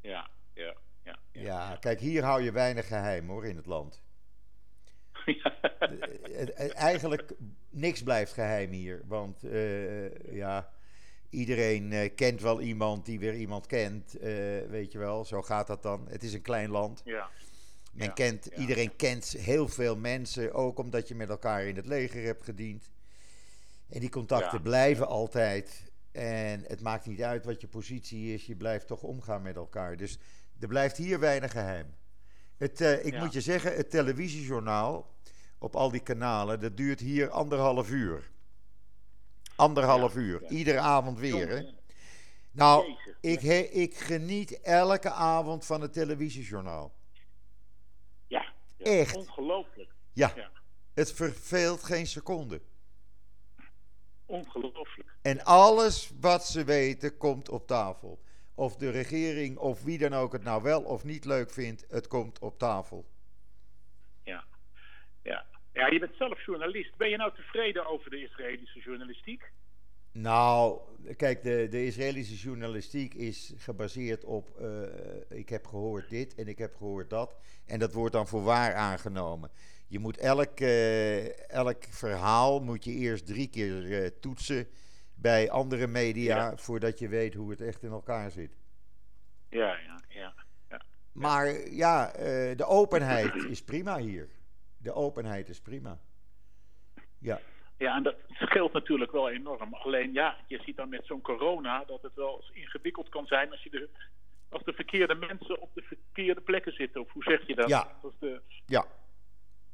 [0.00, 0.74] Ja, ja,
[1.08, 1.18] ja.
[1.32, 4.02] Ja, ja kijk, hier hou je weinig geheim hoor in het land.
[6.74, 7.32] Eigenlijk
[7.70, 9.02] niks blijft geheim hier.
[9.06, 10.70] Want uh, ja,
[11.30, 14.16] iedereen uh, kent wel iemand die weer iemand kent.
[14.16, 14.22] Uh,
[14.68, 16.06] weet je wel, zo gaat dat dan.
[16.08, 17.02] Het is een klein land.
[17.04, 17.28] Ja.
[17.92, 18.56] Men Ja, kent, ja.
[18.60, 22.90] Iedereen kent heel veel mensen, ook omdat je met elkaar in het leger hebt gediend.
[23.88, 24.62] En die contacten Ja.
[24.62, 25.86] blijven altijd.
[26.12, 29.96] En het maakt niet uit wat je positie is, je blijft toch omgaan met elkaar.
[29.96, 30.18] Dus
[30.60, 31.94] er blijft hier weinig geheim.
[32.56, 33.22] Het, eh, ik Ja.
[33.24, 35.14] moet je zeggen, het televisiejournaal
[35.58, 38.30] op al die kanalen, dat duurt hier anderhalf uur.
[39.56, 40.48] Anderhalf Ja, uur, ja.
[40.48, 41.48] iedere avond weer.
[41.48, 41.62] Hè?
[42.50, 46.92] Nou, ik, he- ik geniet elke avond van het televisiejournaal.
[48.26, 48.52] Ja.
[48.78, 49.16] Echt.
[49.16, 49.90] Ongelooflijk.
[50.12, 50.50] Ja, Ja.
[50.94, 52.60] het verveelt geen seconde.
[54.26, 55.08] Ongelooflijk.
[55.22, 58.20] En alles wat ze weten komt op tafel.
[58.58, 62.06] Of de regering of wie dan ook het nou wel of niet leuk vindt, het
[62.06, 63.04] komt op tafel.
[64.24, 64.44] Ja.
[65.22, 65.46] Ja.
[65.72, 66.96] ja, je bent zelf journalist.
[66.96, 69.50] Ben je nou tevreden over de Israëlische journalistiek?
[70.12, 70.80] Nou,
[71.16, 74.48] kijk, de, de Israëlische journalistiek is gebaseerd op.
[74.60, 77.36] eh, ik heb gehoord dit en ik heb gehoord dat.
[77.66, 79.50] En dat wordt dan voor waar aangenomen.
[79.88, 84.68] Je moet elk, eh, elk verhaal moet je eerst drie keer eh, toetsen
[85.20, 86.36] bij andere media.
[86.36, 86.56] Ja.
[86.56, 88.56] voordat je weet hoe het echt in elkaar zit.
[89.48, 90.34] Ja, ja, ja.
[91.12, 94.28] Maar ja, eh, de openheid is prima hier.
[94.78, 95.98] De openheid is prima.
[97.18, 97.40] Ja,
[97.76, 99.74] Ja, en dat scheelt natuurlijk wel enorm.
[99.74, 103.50] Alleen ja, je ziet dan met zo'n corona dat het wel eens ingewikkeld kan zijn
[103.50, 103.88] als je de,
[104.48, 107.00] als de verkeerde mensen op de verkeerde plekken zitten.
[107.00, 107.68] Of hoe zeg je dat?
[107.68, 107.96] Ja.
[108.02, 108.86] Als de, ja.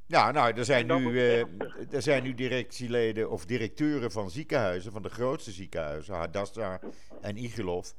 [0.06, 1.92] Ja, nou, er zijn, nu, ernstig.
[1.92, 6.82] er zijn nu directieleden of directeuren van ziekenhuizen, van de grootste ziekenhuizen, Hadassah
[7.20, 7.90] en Igilov,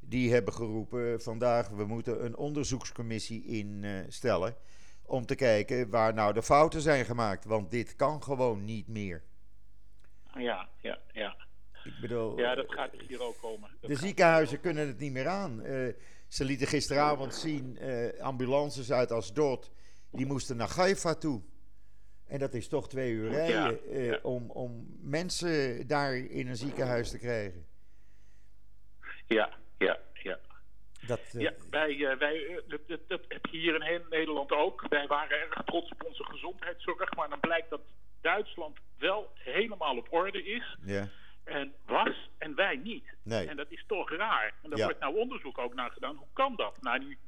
[0.00, 4.56] die hebben geroepen vandaag, we moeten een onderzoekscommissie instellen
[5.02, 9.22] om te kijken waar nou de fouten zijn gemaakt, want dit kan gewoon niet meer.
[10.34, 11.36] ja, ja, ja.
[11.84, 13.70] Ik bedoel, Ja, dat gaat hier ook komen.
[13.80, 15.62] Dat De ziekenhuizen kunnen het niet meer aan.
[15.62, 15.88] Eh,
[16.28, 19.70] ze lieten gisteravond zien eh, ambulances uit Asdod.
[20.10, 21.42] Die moesten naar Haifa toe.
[22.32, 24.18] En dat is toch twee uur rijden eh, ja.
[24.22, 27.66] om, om mensen daar in een ziekenhuis te krijgen.
[29.26, 30.38] Ja, ja, ja.
[31.06, 34.52] Dat, eh, Ja, wij, eh, wij, dat, dat, dat heb je hier in heel Nederland
[34.52, 34.84] ook.
[34.88, 37.80] Wij waren erg trots op onze gezondheidszorg, maar dan blijkt dat
[38.20, 41.08] Duitsland wel helemaal op orde is ja.
[41.44, 43.04] en was en wij niet.
[43.22, 43.48] Nee.
[43.48, 44.54] En dat is toch raar.
[44.62, 44.84] En daar Ja.
[44.84, 46.16] wordt nou onderzoek ook naar gedaan.
[46.16, 46.82] Hoe kan dat?
[46.82, 47.18] Nou, nu,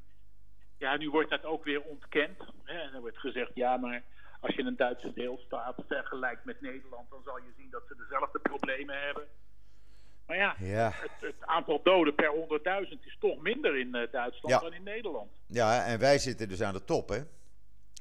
[0.78, 2.38] ja, nu wordt dat ook weer ontkend.
[2.64, 2.78] Hè?
[2.78, 4.02] En er wordt gezegd, ja, maar
[4.44, 8.38] als je een Duitse deelstaat vergelijkt met Nederland, dan zal je zien dat ze dezelfde
[8.38, 9.24] problemen hebben.
[10.26, 10.90] Maar ja, Ja.
[10.94, 12.32] het, het aantal doden per
[12.86, 14.58] 100.000 is toch minder in eh, Duitsland Ja.
[14.60, 15.30] dan in Nederland.
[15.46, 17.20] ja, en wij zitten dus aan de top, hè?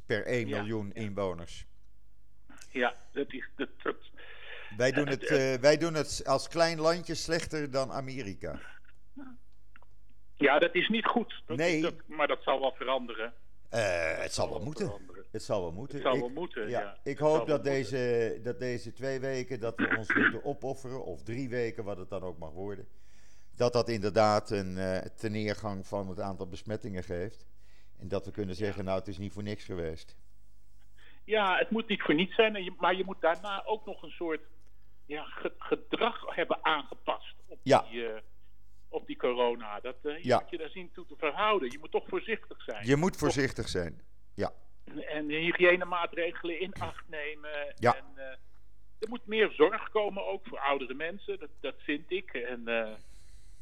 [0.06, 1.66] Per 1 Ja, miljoen inwoners.
[2.72, 3.50] Ja, dat is.
[3.56, 3.96] Dat, dat,
[4.78, 8.60] Wij doen, het, het- eh, wij doen het als klein landje slechter dan Amerika.
[10.36, 11.42] ja, dat is niet goed.
[11.46, 11.90] Dat, Nee.
[12.06, 13.34] maar dat zal wel veranderen.
[13.70, 14.92] Eh, het zal wel moeten.
[15.34, 15.96] Het zal wel moeten.
[15.98, 16.98] Het zal Ik- wel moeten, Ja, ja.
[17.04, 17.64] ik hoop dat moeten.
[17.64, 22.10] deze, dat deze twee weken dat we ons moeten opofferen, of drie weken, wat het
[22.10, 22.88] dan ook mag worden,
[23.56, 27.46] dat dat inderdaad een eh teneergang van het aantal besmettingen geeft.
[28.00, 30.16] En dat we kunnen zeggen, nou het is niet voor niks geweest.
[31.24, 34.42] Ja, het moet niet voor niets zijn, maar je moet daarna ook nog een soort
[35.06, 37.86] ja, ge- gedrag hebben aangepast op, Ja.
[37.90, 38.22] die, eh,
[38.90, 39.80] op die corona.
[39.80, 40.40] Dat, eh, je Ja.
[40.40, 41.72] moet je daar zien toe te verhouden.
[41.72, 42.88] Je moet toch voorzichtig zijn.
[42.88, 44.02] Je moet voorzichtig zijn.
[44.34, 44.54] Ja,
[44.86, 47.74] En de hygiënemaatregelen in acht nemen.
[47.76, 47.96] Ja.
[47.96, 48.24] En, eh,
[49.00, 52.34] er moet meer zorg komen ook voor oudere mensen, dat, dat vind ik.
[52.34, 52.92] En eh,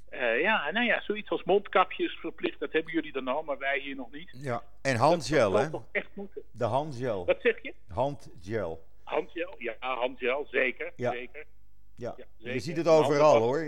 [0.09, 3.79] eh, ja, nou ja, zoiets als mondkapjes verplicht, dat hebben jullie dan al, maar wij
[3.79, 4.29] hier nog niet.
[4.31, 4.63] ja.
[4.81, 5.69] En handgel, dat hè?
[5.69, 6.41] zal toch echt moeten.
[6.51, 7.25] De handgel.
[7.25, 7.73] Wat zeg je?
[7.87, 8.83] Handgel.
[9.03, 9.55] Handgel?
[9.57, 10.93] Ja, handgel, zeker.
[10.95, 11.11] Ja.
[11.11, 11.45] zeker.
[11.95, 13.59] Ja, Ja, je ziet het overal hoor.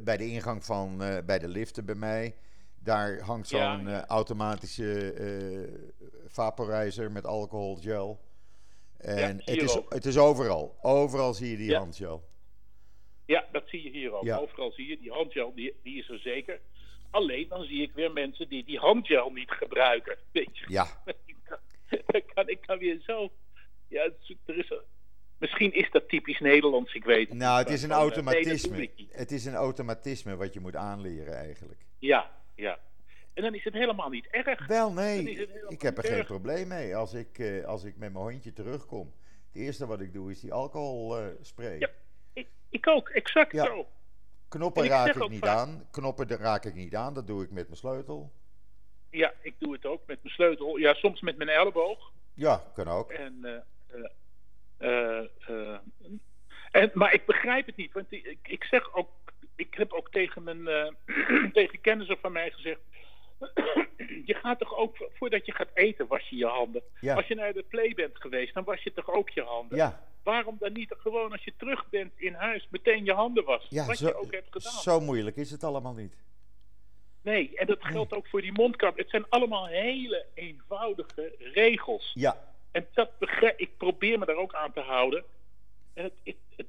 [0.00, 2.34] Bij de ingang van, bij de liften bij mij.
[2.82, 4.00] Daar hangt zo'n Ja, ja.
[4.00, 5.90] eh, automatische eh,
[6.26, 8.20] vaporizer met alcoholgel.
[8.98, 9.92] En Ja, het, is, ook.
[9.92, 10.76] het is overal.
[10.80, 12.28] Overal zie je die handgel.
[13.26, 14.28] Ja, dat zie je hier ook.
[14.40, 16.60] Overal zie je, die handgel, die, die is er zeker.
[17.10, 20.16] Alleen dan zie ik weer mensen die die handgel niet gebruiken.
[20.32, 20.64] Weet je?
[20.68, 20.86] Ja,
[22.06, 23.30] Dan kan ik dan weer zo.
[23.88, 24.10] Ja,
[24.46, 24.72] er is,
[25.38, 28.82] misschien is dat typisch Nederlands, ik weet het nou het is een eh, nee, automatisme.
[28.82, 29.06] ik.
[29.10, 31.80] Het is een automatisme wat je moet aanleren eigenlijk.
[31.98, 32.30] Ja,
[32.60, 32.78] ja.
[33.34, 34.66] En dan is het helemaal niet erg.
[34.66, 36.26] Wel nee, ik heb er geen erg.
[36.26, 36.96] probleem mee.
[36.96, 39.12] Als ik, eh, als ik met mijn hondje terugkom,
[39.52, 41.78] Het eerste wat ik doe is die alcoholspray.
[41.78, 41.88] Ja.
[42.32, 43.64] Ik, ik ook, exact Ja.
[43.64, 43.86] zo.
[44.48, 45.86] Knoppen ik raak ik niet vaak- aan.
[45.90, 47.14] Knoppen raak ik niet aan.
[47.14, 48.32] Dat doe ik met mijn sleutel.
[49.10, 50.76] Ja, ik doe het ook met mijn sleutel.
[50.76, 52.12] Ja, soms met mijn elleboog.
[52.34, 53.10] Ja, kan ook.
[53.12, 53.64] En,
[54.78, 55.74] eh,
[56.70, 59.10] en, maar ik begrijp het niet, want ik, ik zeg ook,
[59.60, 60.90] ik heb ook tegen, mijn, eh,
[61.52, 62.80] tegen kennissen van mij gezegd,
[64.30, 66.82] je gaat toch ook, voordat je gaat eten, was je je handen.
[67.00, 67.14] Ja.
[67.14, 69.76] Als je naar de play bent geweest, dan was je toch ook je handen.
[69.76, 73.76] Ja, Waarom dan niet gewoon als je terug bent in huis meteen je handen wassen?
[73.76, 74.72] ja wat zo, je ook hebt gedaan.
[74.72, 76.14] zo moeilijk is het allemaal niet.
[77.22, 78.96] Nee, en dat geldt ook voor die mondkap.
[78.96, 82.10] Het zijn allemaal hele eenvoudige regels.
[82.14, 85.24] Ja, En dat begrijp ik, probeer me daar ook aan te houden.
[85.94, 86.66] En het, het, het,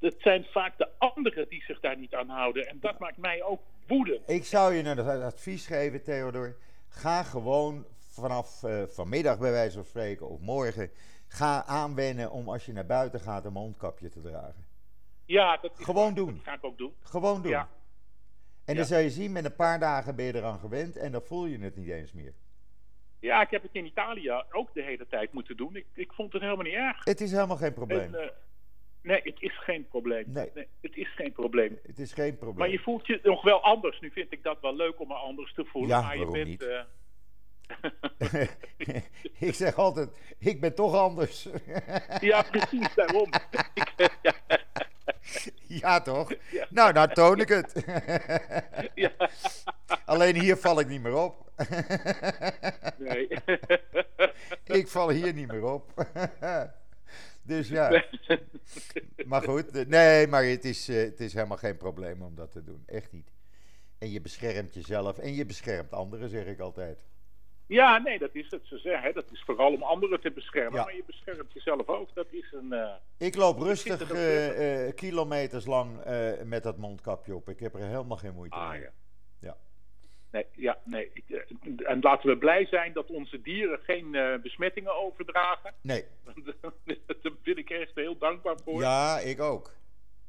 [0.00, 2.66] het, zijn vaak de anderen die zich daar niet aan houden.
[2.68, 4.30] En dat maakt mij ook woedend.
[4.30, 6.56] ik zou je een advies geven, Theodor.
[6.88, 10.90] Ga gewoon vanaf eh, vanmiddag, bij wijze van spreken, of morgen.
[11.28, 14.66] Ga aanwennen om als je naar buiten gaat een mondkapje te dragen.
[15.24, 16.14] Ja, dat is Gewoon waar.
[16.14, 16.34] doen.
[16.34, 16.94] Dat ga ik ook doen.
[17.02, 17.50] Gewoon doen.
[17.50, 17.68] Ja.
[18.64, 18.80] En Ja.
[18.80, 21.46] dan zal je zien, met een paar dagen ben je eraan gewend en dan voel
[21.46, 22.34] je het niet eens meer.
[23.20, 25.76] Ja, ik heb het in Italië ook de hele tijd moeten doen.
[25.76, 27.04] Ik, ik vond het helemaal niet erg.
[27.04, 28.14] Het is helemaal geen probleem.
[28.14, 28.28] En, eh,
[29.08, 30.24] nee, het is geen probleem.
[30.26, 30.50] Nee.
[30.80, 31.78] het is geen probleem.
[31.86, 32.58] Het is geen probleem.
[32.58, 34.00] Maar je voelt je nog wel anders.
[34.00, 35.90] Nu vind ik dat wel leuk om me anders te voelen.
[35.90, 36.62] Ja, maar je waarom bent, niet?
[36.62, 36.80] eh,
[39.48, 41.48] ik zeg altijd, ik ben toch anders.
[42.20, 43.30] ja, precies, daarom.
[44.22, 44.32] Ja,
[45.82, 46.32] ja, toch?
[46.50, 46.66] Ja.
[46.70, 47.84] Nou, nou toon ik het.
[48.94, 49.12] ja,
[50.04, 51.52] Alleen hier val ik niet meer op.
[52.98, 53.28] nee.
[54.64, 55.92] ik val hier niet meer op.
[57.48, 58.04] dus ja,
[59.26, 59.70] maar goed.
[59.76, 62.82] eh, Nee, maar het is, eh, het is helemaal geen probleem om dat te doen.
[62.86, 63.30] Echt niet.
[63.98, 66.98] En je beschermt jezelf en je beschermt anderen, zeg ik altijd.
[67.66, 68.60] Ja, nee, dat is het.
[68.66, 70.78] Ze zeggen, hè, dat is vooral om anderen te beschermen.
[70.78, 70.84] Ja.
[70.84, 72.14] Maar je beschermt jezelf ook.
[72.14, 72.72] Dat is een...
[72.72, 73.98] eh, Ik loop rustig
[74.94, 76.00] kilometers lang
[76.44, 77.48] met dat mondkapje op.
[77.48, 78.80] Ik heb er helemaal geen moeite ah, mee.
[78.80, 78.90] ja.
[80.30, 81.12] Nee, ja, nee.
[81.28, 85.74] Eh, en laten we blij zijn dat onze dieren geen eh, besmettingen overdragen.
[85.80, 86.04] Nee,
[87.22, 88.80] Daar ben ik echt heel dankbaar voor.
[88.80, 89.76] ja, ik ook.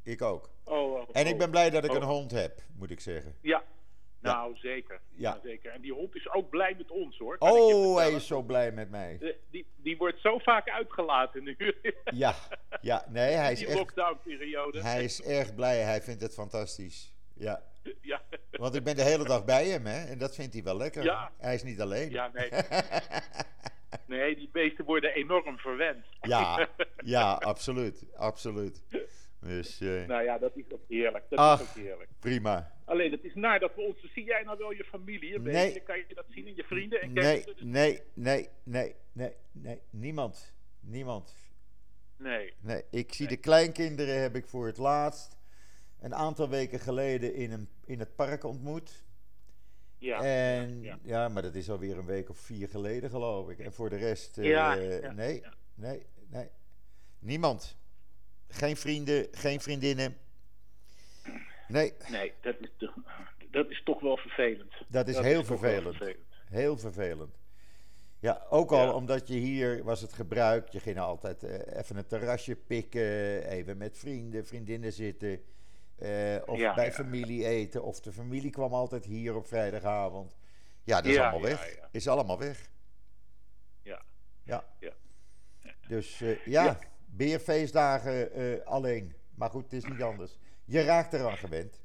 [0.04, 0.50] Ik ook.
[0.64, 1.96] Oh, oh, En ik ben blij dat ik oh.
[1.96, 3.36] een hond heb, moet ik zeggen.
[3.42, 3.64] Ja,
[4.20, 5.02] nou zeker.
[5.16, 5.34] Ja.
[5.34, 5.40] Ja.
[5.44, 5.72] zeker.
[5.72, 7.38] En die hond is ook blij met ons hoor.
[7.38, 9.18] kan Oh, hij is zo blij met mij.
[9.22, 11.58] Eh, Die, die wordt zo vaak uitgelaten nu.
[12.04, 12.36] Ja,
[12.82, 14.82] ja, nee, hij is die echt, lockdown-periode.
[14.82, 15.78] hij is erg blij.
[15.78, 17.14] Hij vindt het fantastisch.
[17.34, 17.64] Ja,
[18.02, 18.22] Ja.
[18.60, 20.06] Want ik ben de hele dag bij hem, hè.
[20.06, 21.04] En dat vindt hij wel lekker.
[21.04, 21.32] Ja.
[21.38, 22.10] Hij is niet alleen.
[22.10, 22.50] ja, nee.
[24.06, 26.06] Nee, die beesten worden enorm verwend.
[26.22, 26.68] ja,
[27.16, 28.04] ja, absoluut.
[28.16, 28.84] Absoluut.
[29.40, 31.26] Dus eh, Nou ja, dat is ook heerlijk.
[31.30, 31.62] Dat Ach.
[31.62, 32.10] is ook heerlijk.
[32.20, 32.72] prima.
[32.86, 34.12] Alleen, het is naar dat we ons...
[34.14, 35.54] Zie jij nou wel je familie een Nee.
[35.66, 35.80] beetje?
[35.80, 39.82] Kan je dat zien in je vrienden en Nee, nee, nee, nee, nee, nee.
[39.90, 40.54] Niemand.
[40.80, 41.36] Niemand.
[42.18, 42.54] Nee.
[42.62, 43.36] Nee, ik zie Nee.
[43.36, 45.38] de kleinkinderen heb ik voor het laatst
[46.00, 49.04] een aantal weken geleden in, een, in het park ontmoet.
[49.98, 50.22] Ja.
[50.22, 53.60] en ja, ja, maar dat is alweer een week of vier geleden, geloof ik.
[53.60, 54.76] En voor de rest, eh, Ja,
[55.14, 55.42] nee,
[55.76, 56.50] nee, nee.
[57.20, 57.78] Niemand.
[58.48, 60.18] Geen vrienden, geen vriendinnen.
[61.68, 62.94] Nee, Nee, dat is, toch,
[63.52, 64.74] dat is toch wel vervelend.
[64.88, 65.98] dat is Dat heel vervelend.
[66.46, 67.38] Heel vervelend.
[68.20, 70.70] Ja, ook al omdat je hier was het gebruik.
[70.70, 75.42] Je ging altijd eh, even een terrasje pikken, even met vrienden, vriendinnen zitten.
[76.02, 77.84] Eh, of Ja, bij ja, familie eten.
[77.84, 80.38] Of de familie kwam altijd hier op vrijdagavond.
[80.84, 81.76] Ja, dat is Ja, allemaal weg.
[81.76, 81.88] ja.
[81.92, 82.70] Is allemaal weg.
[83.82, 84.02] Ja.
[84.44, 84.64] Ja.
[84.80, 84.92] Ja.
[85.88, 86.78] Dus eh, ja, Ja.
[87.06, 89.16] beerfeestdagen eh, alleen.
[89.36, 90.38] Maar goed, het is niet anders.
[90.66, 91.82] Je raakt eraan gewend.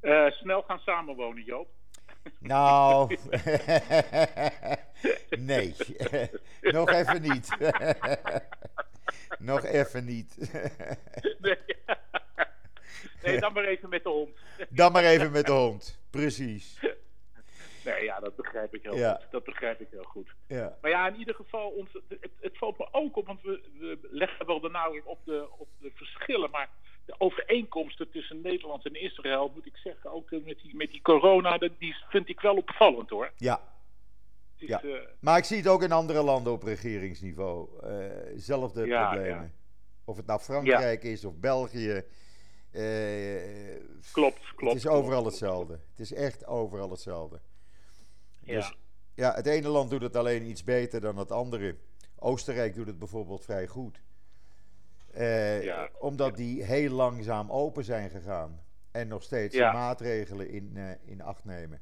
[0.00, 1.68] Eh, snel gaan samenwonen, Joop.
[2.38, 3.16] Nou,
[5.38, 5.74] nee.
[6.60, 7.56] Nog even niet.
[9.38, 10.36] Nog even niet.
[11.38, 11.58] nee.
[13.26, 14.30] Nee, dan maar even met de hond.
[14.70, 16.00] Dan maar even met de hond.
[16.10, 16.78] Precies.
[17.84, 19.14] Nee, ja, dat begrijp ik heel Ja.
[19.14, 19.30] goed.
[19.30, 20.34] Dat begrijp ik heel goed.
[20.46, 20.76] Ja.
[20.80, 23.98] Maar ja, in ieder geval, ons, het, het valt me ook op, want we, we
[24.10, 26.50] leggen wel de nadruk op de, op de verschillen.
[26.50, 26.68] Maar
[27.04, 31.02] de overeenkomsten tussen Nederland en Israël, moet ik zeggen, ook eh, met die, met die
[31.02, 33.32] corona, dat, die vind ik wel opvallend hoor.
[33.36, 33.74] ja.
[34.58, 34.82] Ja.
[34.82, 37.68] eh, Maar ik zie het ook in andere landen op regeringsniveau.
[37.82, 38.06] Eh
[38.36, 39.54] zelfde Ja, problemen.
[40.04, 42.02] Of het nou Frankrijk is of België.
[42.76, 44.74] Eh, klopt, klopt.
[44.74, 45.72] het is overal klopt, hetzelfde.
[45.90, 47.40] Het is echt overal hetzelfde.
[48.40, 48.54] Ja.
[48.54, 48.76] Dus
[49.14, 51.76] ja, het ene land doet het alleen iets beter dan het andere.
[52.18, 54.02] Oostenrijk doet het bijvoorbeeld vrij goed.
[55.12, 58.64] Eh, Ja, omdat die heel langzaam open zijn gegaan.
[58.90, 59.70] En nog steeds Ja.
[59.70, 61.80] de maatregelen in, eh, in acht nemen.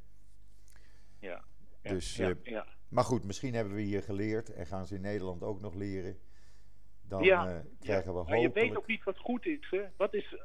[1.18, 1.44] Ja.
[1.82, 2.66] Ja, Dus, ja, ja.
[2.88, 6.18] Maar goed, misschien hebben we hier geleerd en gaan ze in Nederland ook nog leren.
[7.08, 7.22] dan
[7.80, 8.78] krijgen we Maar je weet hopelijk...
[8.78, 9.66] ook niet wat goed is.
[9.70, 9.82] Hè?
[9.96, 10.36] Wat, is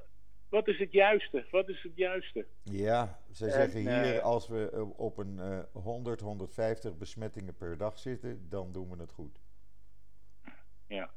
[0.50, 1.46] wat is het juiste?
[1.52, 2.46] Wat is het juiste?
[2.64, 7.56] Ja, ze En, zeggen hier, eh, als we eh, op een eh 100, 150 besmettingen
[7.56, 9.40] per dag zitten, dan doen we het goed.
[10.88, 11.10] Ja.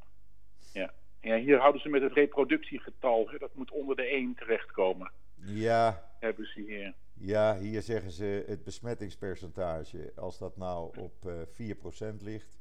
[0.72, 0.93] ja.
[1.20, 3.28] Ja, hier houden ze met het reproductiegetal.
[3.30, 3.39] Hè?
[3.39, 5.11] Dat moet onder de 1 terechtkomen.
[5.35, 6.95] Ja, Hebben ze hier.
[7.14, 10.12] ja, hier zeggen ze het besmettingspercentage.
[10.16, 12.61] Als dat nou op eh 4% ligt,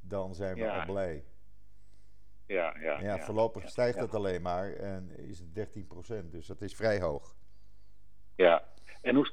[0.00, 0.80] dan zijn we Ja.
[0.80, 1.24] al blij.
[2.48, 4.00] Ja, ja, Ja, voorlopig Ja, stijgt ja.
[4.00, 5.68] dat alleen maar en is het
[6.24, 7.34] 13%, dus dat is vrij hoog.
[8.36, 8.64] Ja.
[9.02, 9.30] En hoe,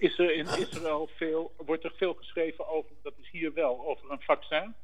[0.00, 4.10] is er in Israël veel, wordt er veel geschreven over, dat is hier wel, over
[4.10, 4.74] een vaccin?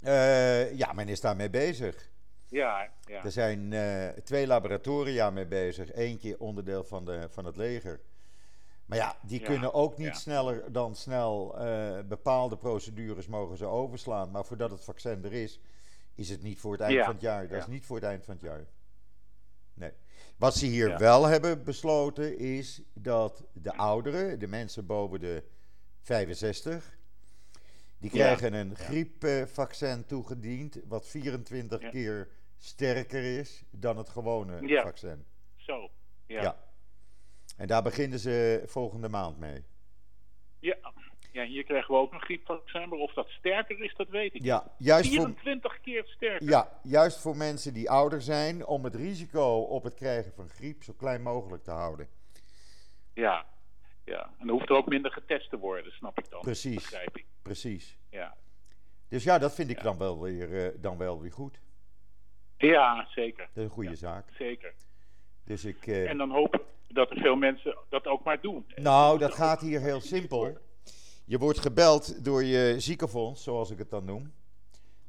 [0.00, 2.10] Eh, ja, men is daarmee bezig.
[2.48, 3.24] Ja, ja.
[3.24, 5.92] Er zijn eh, twee laboratoria mee bezig.
[5.92, 8.00] Eentje onderdeel van, de, van het leger.
[8.86, 13.66] Maar ja, die Ja, kunnen ook niet sneller dan snel eh, bepaalde procedures mogen ze
[13.66, 14.30] overslaan.
[14.30, 15.60] Maar voordat het vaccin er is,
[16.18, 17.42] is het niet voor het eind Ja, van het jaar.
[17.42, 17.56] Dat ja.
[17.56, 18.66] is niet voor het eind van het jaar.
[19.74, 19.92] Nee.
[20.36, 20.98] Wat ze hier Ja.
[20.98, 25.42] wel hebben besloten is dat de ouderen, de mensen boven de
[26.02, 26.96] 65,
[27.98, 31.90] die krijgen een griepvaccin toegediend, wat 24 Ja.
[31.90, 34.82] keer sterker is dan het gewone Ja.
[34.82, 35.24] vaccin.
[35.56, 35.90] Zo.
[36.26, 36.42] Ja.
[36.42, 36.66] Ja.
[37.56, 39.64] En daar beginnen ze volgende maand mee.
[40.58, 40.76] Ja.
[41.38, 44.42] Ja, hier krijgen we ook een griepvaccin, maar of dat sterker is, dat weet ik
[44.42, 45.18] Ja, juist niet.
[45.20, 46.48] voor, 24 keer sterker.
[46.48, 50.82] ja, juist voor mensen die ouder zijn, om het risico op het krijgen van griep
[50.82, 52.08] zo klein mogelijk te houden.
[53.14, 53.44] Ja.
[54.04, 54.22] ja.
[54.24, 56.40] En dan hoeft er ook minder getest te worden, snap ik dan.
[56.40, 56.74] Precies.
[56.90, 57.24] Begrijp ik.
[57.42, 57.96] Precies.
[58.10, 58.36] Ja.
[59.08, 59.82] Dus ja, dat vind ik Ja.
[59.82, 61.60] dan, wel weer, eh, dan wel weer goed.
[62.56, 63.44] Ja, zeker.
[63.46, 63.96] Dat is een goede Ja.
[63.96, 64.24] zaak.
[64.38, 64.74] Zeker.
[65.44, 65.86] Dus ik.
[65.86, 68.66] eh, En dan hopen dat er veel mensen dat ook maar doen.
[68.76, 70.58] nou, dat gaat hier heel simpel.
[71.28, 74.32] Je wordt gebeld door je ziekenfonds, zoals ik het dan noem.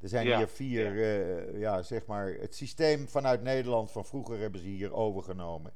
[0.02, 4.40] Er zijn Ja, hier vier, eh, ja, zeg maar, het systeem vanuit Nederland van vroeger
[4.40, 5.74] hebben ze hier overgenomen.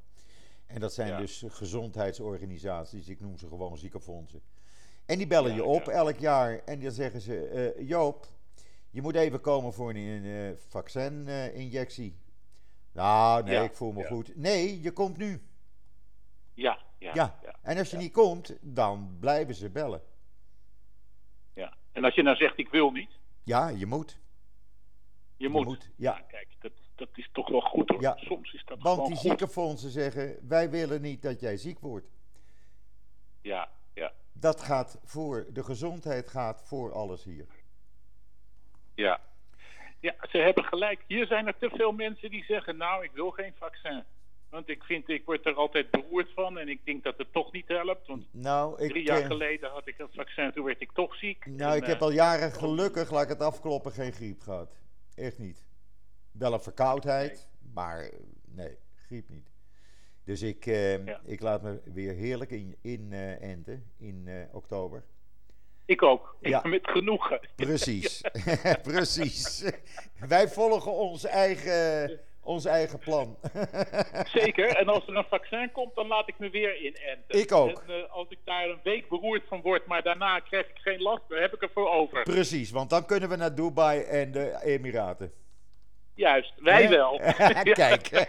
[0.66, 1.18] En dat zijn Ja.
[1.18, 4.40] dus gezondheidsorganisaties, ik noem ze gewoon ziekenfondsen.
[5.06, 5.92] En die bellen Ja, je op ja.
[5.92, 8.26] elk jaar en dan zeggen ze, eh, Joop,
[8.90, 12.16] je moet even komen voor een eh, vaccininjectie.
[12.92, 14.06] nou, nee, Ja, ik voel me ja.
[14.08, 14.36] goed.
[14.36, 15.42] Nee, je komt nu.
[16.54, 17.56] Ja, ja, Ja, ja.
[17.62, 18.02] en als je ja.
[18.02, 20.02] niet komt, dan blijven ze bellen.
[21.94, 23.10] En als je nou zegt, ik wil niet,
[23.44, 24.18] Ja, je moet.
[25.36, 25.64] je moet.
[25.64, 26.20] moet, ja.
[26.28, 28.00] kijk, dat, dat is toch wel goed hoor.
[28.00, 28.16] Ja.
[28.16, 29.24] Soms is dat Want die goed.
[29.26, 32.06] ziekenfondsen zeggen: wij willen niet dat jij ziek wordt.
[33.40, 37.46] Ja, ja, Dat gaat voor, de gezondheid gaat voor alles hier.
[38.94, 39.20] ja.
[40.00, 41.04] Ja, ze hebben gelijk.
[41.06, 44.04] Hier zijn er te veel mensen die zeggen, nou, ik wil geen vaccin.
[44.54, 47.52] Want ik vind, ik word er altijd beroerd van en ik denk dat het toch
[47.52, 48.06] niet helpt.
[48.06, 51.14] Want Nou, ik, drie jaar eh, geleden had ik een vaccin, toen werd ik toch
[51.16, 51.46] ziek.
[51.46, 54.76] nou, En, ik heb eh, al jaren gelukkig, laat ik het afkloppen, geen griep gehad.
[55.14, 55.64] Echt niet.
[56.32, 59.48] Wel een verkoudheid, maar eh, nee, griep niet.
[60.24, 61.20] Dus ik, eh, Ja.
[61.24, 65.04] ik laat me weer heerlijk in, in enten in oktober.
[65.84, 66.36] Ik ook.
[66.40, 66.62] Ik Ja.
[66.66, 67.40] met genoegen.
[67.56, 68.20] Precies,
[68.82, 69.64] precies.
[70.28, 73.36] Wij volgen ons eigen, ons eigen plan.
[74.40, 74.76] Zeker.
[74.76, 77.40] En als er een vaccin komt, dan laat ik me weer inenten.
[77.40, 77.82] Ik ook.
[77.86, 81.02] En, eh, als ik daar een week beroerd van word, maar daarna krijg ik geen
[81.02, 82.22] last meer, heb ik ervoor over.
[82.22, 85.32] Precies, want dan kunnen we naar Dubai en de Emiraten.
[86.14, 87.20] Juist, wij wel.
[87.72, 88.26] Kijk.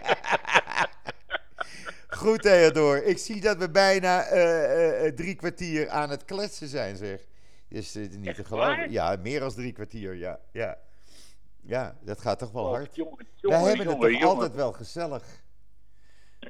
[2.08, 3.04] Goed, Theodor.
[3.04, 7.20] Ik zie dat we bijna eh, eh, drie kwartier aan het kletsen zijn, zeg.
[7.68, 8.76] Dus het is niet Echt te geloven.
[8.76, 8.90] waar?
[8.90, 10.38] Ja, meer dan drie kwartier, ja.
[10.52, 10.78] Ja,
[11.66, 12.94] ja dat gaat toch wel Oh, hard.
[12.94, 15.44] jongen, Wij jongen, hebben het toch altijd wel gezellig.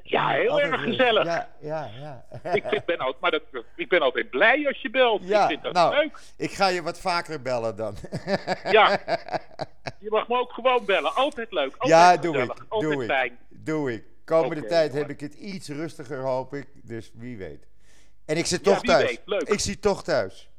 [0.03, 1.25] Ja, heel Altijd erg gezellig.
[1.25, 2.25] Ja, ja, ja.
[2.55, 3.43] Ik, vind, ben altijd, maar dat,
[3.77, 5.23] ik ben altijd blij als je belt.
[5.25, 5.95] Ja, ik vind dat nou.
[5.95, 6.19] leuk.
[6.37, 7.95] Ik ga je wat vaker bellen dan.
[8.71, 8.99] Ja.
[9.99, 11.15] Je mag me ook gewoon bellen.
[11.15, 11.77] Altijd leuk.
[11.77, 12.65] Altijd ja, doe gezellig, ik.
[12.69, 13.33] Altijd Doe ik.
[13.49, 14.05] Doe ik.
[14.25, 16.69] Komende tijd heb ik het iets rustiger, hoop ik.
[16.75, 17.67] Dus wie weet.
[18.25, 19.11] En ik zit toch thuis.
[19.11, 19.21] weet.
[19.25, 19.43] Leuk.
[19.49, 20.51] Ik zit toch thuis.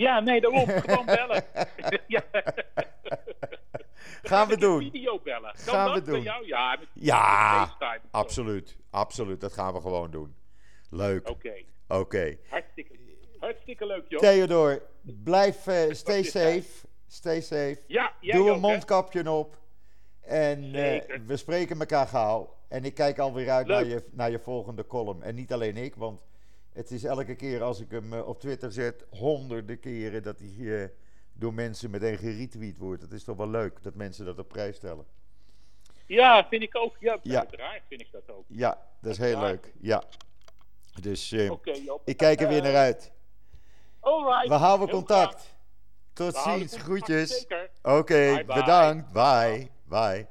[0.00, 0.66] Ja, nee, daarom.
[0.68, 1.44] Gewoon bellen.
[2.06, 2.22] ja.
[4.22, 4.80] Gaan we doen.
[4.80, 5.54] Video bellen.
[5.64, 6.22] Kan Gaan we bij doen.
[6.22, 6.46] jou?
[6.46, 8.00] Ja, met, Ja, met.
[8.10, 8.76] Absoluut.
[8.90, 9.40] Absoluut.
[9.40, 10.34] Dat gaan we gewoon doen.
[10.90, 11.28] Leuk.
[11.28, 11.52] Oké.
[11.88, 12.98] Oké, hartstikke,
[13.38, 14.20] hartstikke leuk, joh.
[14.20, 16.86] Theodor, blijf, eh, stay safe.
[17.06, 17.78] Stay safe.
[17.86, 18.60] Ja, jij Doe een hè?
[18.60, 19.58] mondkapje op.
[20.20, 22.56] En eh, we spreken elkaar gauw.
[22.68, 25.22] En ik kijk alweer uit naar je, naar je volgende column.
[25.22, 26.20] En niet alleen ik, want
[26.72, 30.82] het is elke keer als ik hem eh, op Twitter zet, honderden keren dat hij
[30.82, 30.88] eh,
[31.32, 33.02] door mensen meteen geretweet wordt.
[33.02, 35.04] Het is toch wel leuk dat mensen dat op prijs stellen.
[36.06, 36.96] Ja, vind ik ook.
[37.00, 37.38] Ja, Ja.
[37.38, 38.44] uiteraard vind ik dat ook.
[38.48, 39.72] Ja, dat is heel leuk.
[39.80, 40.02] Ja.
[41.00, 41.50] Dus eh,
[42.04, 43.12] ik kijk er weer naar uit.
[44.00, 44.48] Alright.
[44.48, 45.56] We houden Heel contact.
[46.12, 47.46] Tot We ziens, groetjes.
[47.82, 49.12] Oké, bedankt.
[49.12, 49.70] Bye.
[49.84, 50.26] Bye.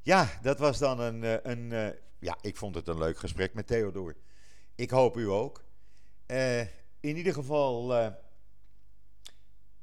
[0.00, 4.16] Ja, dat was dan een, een ja, ik vond het een leuk gesprek met Theodor.
[4.74, 5.64] Ik hoop u ook.
[6.26, 6.60] Eh,
[7.00, 8.12] in ieder geval, eh,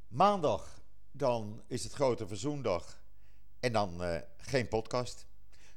[0.07, 0.81] maandag,
[1.11, 3.03] dan is het grote verzoendag.
[3.59, 5.25] En dan eh, geen podcast.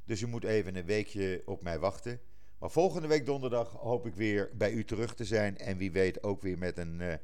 [0.05, 2.21] Dus u moet even een weekje op mij wachten.
[2.57, 5.57] Maar volgende week donderdag hoop ik weer bij u terug te zijn.
[5.57, 7.19] En wie weet ook weer met een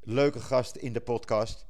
[0.00, 1.66] leuke gast in de podcast.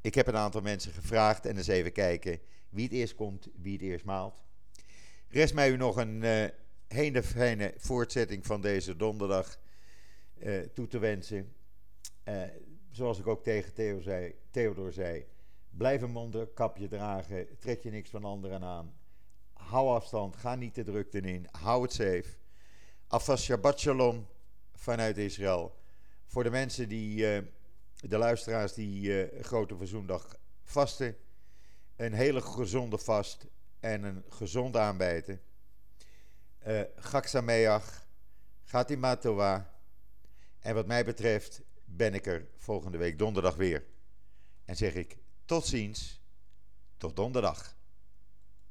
[0.00, 3.72] Ik heb een aantal mensen gevraagd en eens even kijken wie het eerst komt, wie
[3.72, 4.45] het eerst maalt.
[5.28, 6.48] Rest mij u nog een eh,
[6.86, 9.58] hele fijne voortzetting van deze donderdag
[10.38, 11.54] eh, toe te wensen.
[12.22, 12.42] Eh,
[12.90, 15.26] zoals ik ook tegen Theo zei, Theodor zei,
[15.70, 18.94] blijf een mondkapje dragen, trek je niks van anderen aan.
[19.52, 22.36] Hou afstand, ga niet de drukte in, hou het safe.
[23.06, 24.26] Alvast Shabbat Shalom
[24.72, 25.74] vanuit Israël.
[26.26, 27.16] Voor de mensen die,
[27.94, 31.16] de luisteraars die Grote Verzoendag vasten,
[31.96, 33.46] een hele gezonde vast
[33.92, 35.40] en een gezond aanbijten.
[36.58, 38.06] Eh Gak Sameach,
[38.64, 39.74] Gatima Tova.
[40.58, 43.84] En wat mij betreft ben ik er volgende week donderdag weer.
[44.64, 46.20] En zeg ik tot ziens,
[46.96, 47.75] tot donderdag.